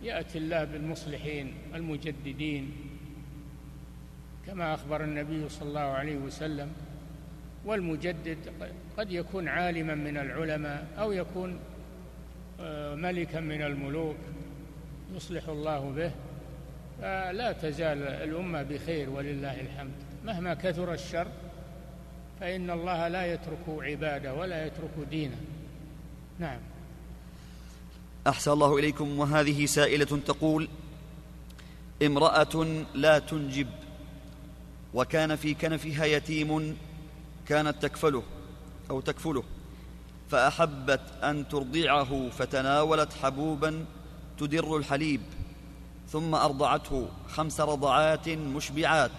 يأتي 0.01 0.37
الله 0.37 0.63
بالمصلحين 0.63 1.53
المجددين 1.75 2.92
كما 4.47 4.73
أخبر 4.73 5.03
النبي 5.03 5.49
صلى 5.49 5.69
الله 5.69 5.79
عليه 5.79 6.17
وسلم 6.17 6.71
والمجدد 7.65 8.37
قد 8.97 9.11
يكون 9.11 9.47
عالما 9.47 9.95
من 9.95 10.17
العلماء 10.17 10.87
أو 10.99 11.11
يكون 11.11 11.59
آه، 12.59 12.95
ملكا 12.95 13.39
من 13.39 13.61
الملوك 13.61 14.17
يصلح 15.15 15.49
الله 15.49 15.91
به 15.91 16.11
فلا 17.01 17.51
تزال 17.51 18.03
الأمة 18.03 18.63
بخير 18.63 19.09
ولله 19.09 19.61
الحمد. 19.61 19.93
مهما 20.25 20.53
كثر 20.53 20.93
الشر 20.93 21.27
فإن 22.39 22.69
الله 22.69 23.07
لا 23.07 23.33
يترك 23.33 23.65
عبادة 23.67 24.33
ولا 24.33 24.65
يترك 24.65 25.07
دينه 25.09 25.37
نعم. 26.39 26.59
أحسن 28.27 28.51
الله 28.51 28.77
إليكم. 28.77 29.19
وهذه 29.19 29.65
سائلة 29.65 30.19
تقول 30.27 30.69
امرأة 32.03 32.83
لا 32.95 33.19
تنجب. 33.19 33.67
وكان 34.93 35.35
في 35.35 35.53
كنفها 35.53 36.05
يتيم 36.05 36.77
كانت 37.47 37.81
تكفله 37.81 38.23
أو 38.89 39.01
تكفله 39.01 39.43
فأحبت 40.29 41.01
أن 41.23 41.47
ترضعه 41.47 42.29
فتناولت 42.29 43.13
حبوبا 43.13 43.85
تدر 44.37 44.77
الحليب 44.77 45.21
ثم 46.09 46.35
أرضعته 46.35 47.09
خمس 47.27 47.61
رضعات 47.61 48.29
مشبعات 48.29 49.11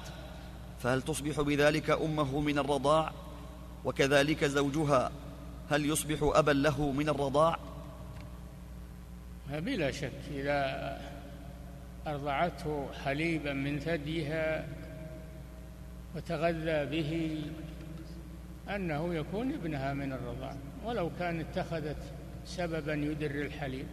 فهل 0.83 1.03
تصبح 1.03 1.41
بذلك 1.41 1.91
أمه 1.91 2.41
من 2.41 2.59
الرضاع؟ 2.59 3.13
وكذلك 3.85 4.45
زوجها 4.45 5.11
هل 5.71 5.87
يصبح 5.87 6.19
أبا 6.23 6.51
له 6.51 6.93
من 6.93 7.09
الرضاع؟ 7.09 7.59
بلا 9.51 9.91
شك 9.91 10.23
إذا 10.31 11.01
أرضعته 12.07 12.89
حليبا 13.05 13.53
من 13.53 13.81
ثديها 13.81 14.67
وتغذى 16.17 16.87
به 16.87 17.43
أنه 18.75 19.15
يكون 19.15 19.53
ابنها 19.53 19.95
من 19.95 20.13
الرضاع 20.13 20.57
ولو 20.85 21.11
كان 21.19 21.41
اتخذت 21.41 21.97
سببا 22.47 22.95
يدر 22.95 23.31
الحليب. 23.31 23.87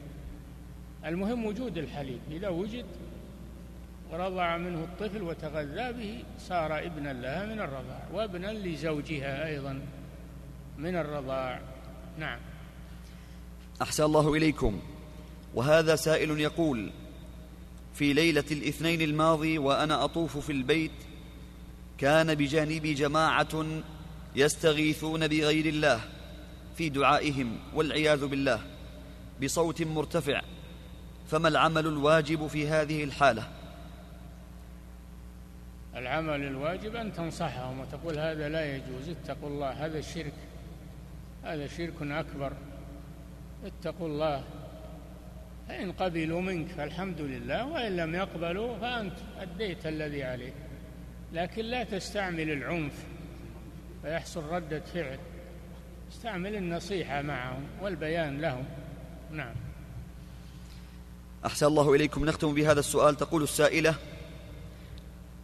المهم 1.05 1.45
وجود 1.45 1.78
الحليب. 1.78 2.19
إذا 2.32 2.49
وجد 2.49 2.86
ورضع 4.11 4.57
منه 4.57 4.84
الطفل 4.84 5.22
وتغذى 5.22 5.93
به 5.93 6.24
صار 6.39 6.80
ابنا 6.80 7.13
لها 7.13 7.45
من 7.45 7.59
الرضاع 7.59 8.07
وابنا 8.13 8.53
لزوجها 8.53 9.47
أيضا 9.47 9.82
من 10.78 10.95
الرضاع. 10.95 11.61
نعم. 12.19 12.39
أحسن 13.82 14.03
الله 14.03 14.34
إليكم. 14.34 14.82
وهذا 15.55 15.95
سائل 15.95 16.39
يقول 16.39 16.91
في 17.93 18.13
ليلة 18.13 18.43
الاثنين 18.51 19.01
الماضي 19.01 19.57
وأنا 19.57 20.03
أطوف 20.03 20.38
في 20.38 20.51
البيت 20.51 20.91
كان 22.01 22.35
بجانبي 22.35 22.93
جماعة 22.93 23.65
يستغيثون 24.35 25.27
بغير 25.27 25.65
الله 25.65 25.99
في 26.77 26.89
دعائهم 26.89 27.59
والعياذ 27.73 28.25
بالله 28.25 28.61
بصوت 29.43 29.81
مرتفع. 29.81 30.41
فما 31.27 31.47
العمل 31.47 31.87
الواجب 31.87 32.47
في 32.47 32.67
هذه 32.67 33.03
الحالة؟ 33.03 33.43
العمل 35.95 36.43
الواجب 36.43 36.95
أن 36.95 37.13
تنصحهم 37.13 37.79
وتقول 37.79 38.19
هذا 38.19 38.49
لا 38.49 38.75
يجوز 38.75 39.09
اتقوا 39.09 39.49
الله 39.49 39.85
هذا 39.85 39.99
الشرك 39.99 40.33
هذا 41.43 41.67
شرك 41.67 42.01
أكبر 42.01 42.53
اتقوا 43.65 44.07
الله. 44.07 44.43
فإن 45.67 45.91
قبلوا 45.91 46.41
منك 46.41 46.67
فالحمد 46.67 47.21
لله 47.21 47.65
وإن 47.65 47.95
لم 47.95 48.15
يقبلوا 48.15 48.77
فأنت 48.77 49.13
أديت 49.39 49.87
الذي 49.87 50.23
عليك. 50.23 50.53
لكن 51.34 51.65
لا 51.65 51.84
تستعمل 51.84 52.51
العنف 52.51 52.93
فيحصل 54.01 54.43
ردة 54.43 54.79
فعل. 54.79 55.19
استعمل 56.11 56.55
النصيحة 56.55 57.21
معهم 57.21 57.63
والبيان 57.82 58.41
لهم. 58.41 58.65
نعم. 59.32 59.53
أحسن 61.45 61.65
الله 61.65 61.93
إليكم. 61.93 62.25
نختم 62.25 62.53
بهذا 62.53 62.79
السؤال. 62.79 63.17
تقول 63.17 63.43
السائلة 63.43 63.95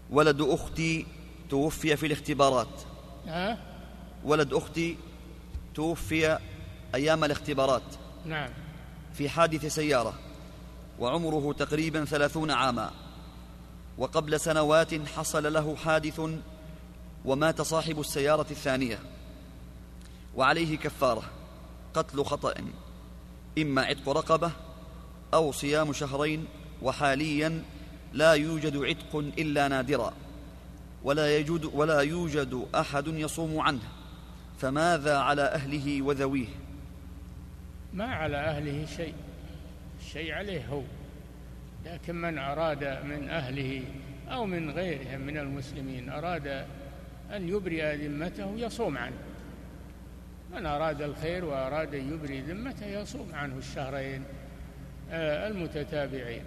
ولد 0.09 0.41
أختي 0.41 1.05
توفي 1.49 1.95
في 1.95 2.05
الاختبارات. 2.05 2.81
ها؟ 3.27 3.57
ولد 4.23 4.53
أختي 4.53 4.97
توفي 5.75 6.39
أيام 6.95 7.23
الاختبارات. 7.23 7.95
نعم. 8.25 8.49
في 9.13 9.29
حادث 9.29 9.65
سيارة 9.65 10.19
وعمره 10.99 11.53
تقريبا 11.53 12.05
ثلاثون 12.05 12.51
عاما. 12.51 13.06
وقبل 13.97 14.39
سنوات 14.39 15.07
حصل 15.07 15.53
له 15.53 15.75
حادث 15.75 16.21
ومات 17.25 17.61
صاحب 17.61 17.99
السيارة 17.99 18.47
الثانية 18.51 18.99
وعليه 20.35 20.77
كفارة 20.77 21.23
قتل 21.93 22.23
خطأ 22.23 22.53
إما 23.57 23.81
عتق 23.81 24.09
رقبة 24.09 24.51
أو 25.33 25.51
صيام 25.51 25.93
شهرين 25.93 26.45
وحاليا 26.81 27.63
لا 28.13 28.33
يوجد 28.33 28.77
عتق 28.77 29.15
إلا 29.15 29.67
نادرا 29.67 30.13
ولا 31.03 31.37
يوجد, 31.37 31.65
ولا 31.73 31.99
يوجد 31.99 32.67
أحد 32.75 33.07
يصوم 33.07 33.59
عنه 33.59 33.81
فماذا 34.59 35.17
على 35.17 35.41
أهله 35.41 36.01
وذويه؟ 36.01 36.47
ما 37.93 38.05
على 38.05 38.37
أهله 38.37 38.85
شيء 38.85 39.13
الشيء 39.99 40.33
عليه 40.33 40.67
هو. 40.67 40.81
لكن 41.93 42.15
من 42.15 42.37
أراد 42.37 42.83
من 42.83 43.29
أهله 43.29 43.83
أو 44.29 44.45
من 44.45 44.71
غيرهم 44.71 45.21
من 45.21 45.37
المسلمين 45.37 46.09
أراد 46.09 46.47
أن 47.31 47.49
يبرئ 47.49 47.95
ذمته 47.95 48.53
يصوم 48.55 48.97
عنه. 48.97 49.17
من 50.53 50.65
أراد 50.65 51.01
الخير 51.01 51.45
وأراد 51.45 51.95
أن 51.95 52.13
يبرئ 52.13 52.41
ذمته 52.41 52.85
يصوم 52.85 53.27
عنه 53.33 53.57
الشهرين 53.57 54.23
آه، 55.11 55.47
المتتابعين. 55.47 56.43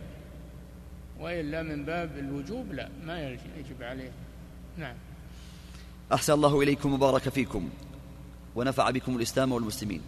وإلا 1.20 1.62
من 1.62 1.84
باب 1.84 2.18
الوجوب 2.18 2.72
لا 2.72 2.88
ما 3.07 3.28
يجب 3.30 3.82
عليه. 3.82 4.11
نعم. 4.78 4.97
أحسن 6.12 6.32
الله 6.32 6.61
إليكم 6.62 6.93
وبارك 6.93 7.28
فيكم. 7.28 7.70
ونفع 8.55 8.91
بكم 8.91 9.16
الإسلام 9.16 9.53
والمسلمين. 9.53 10.03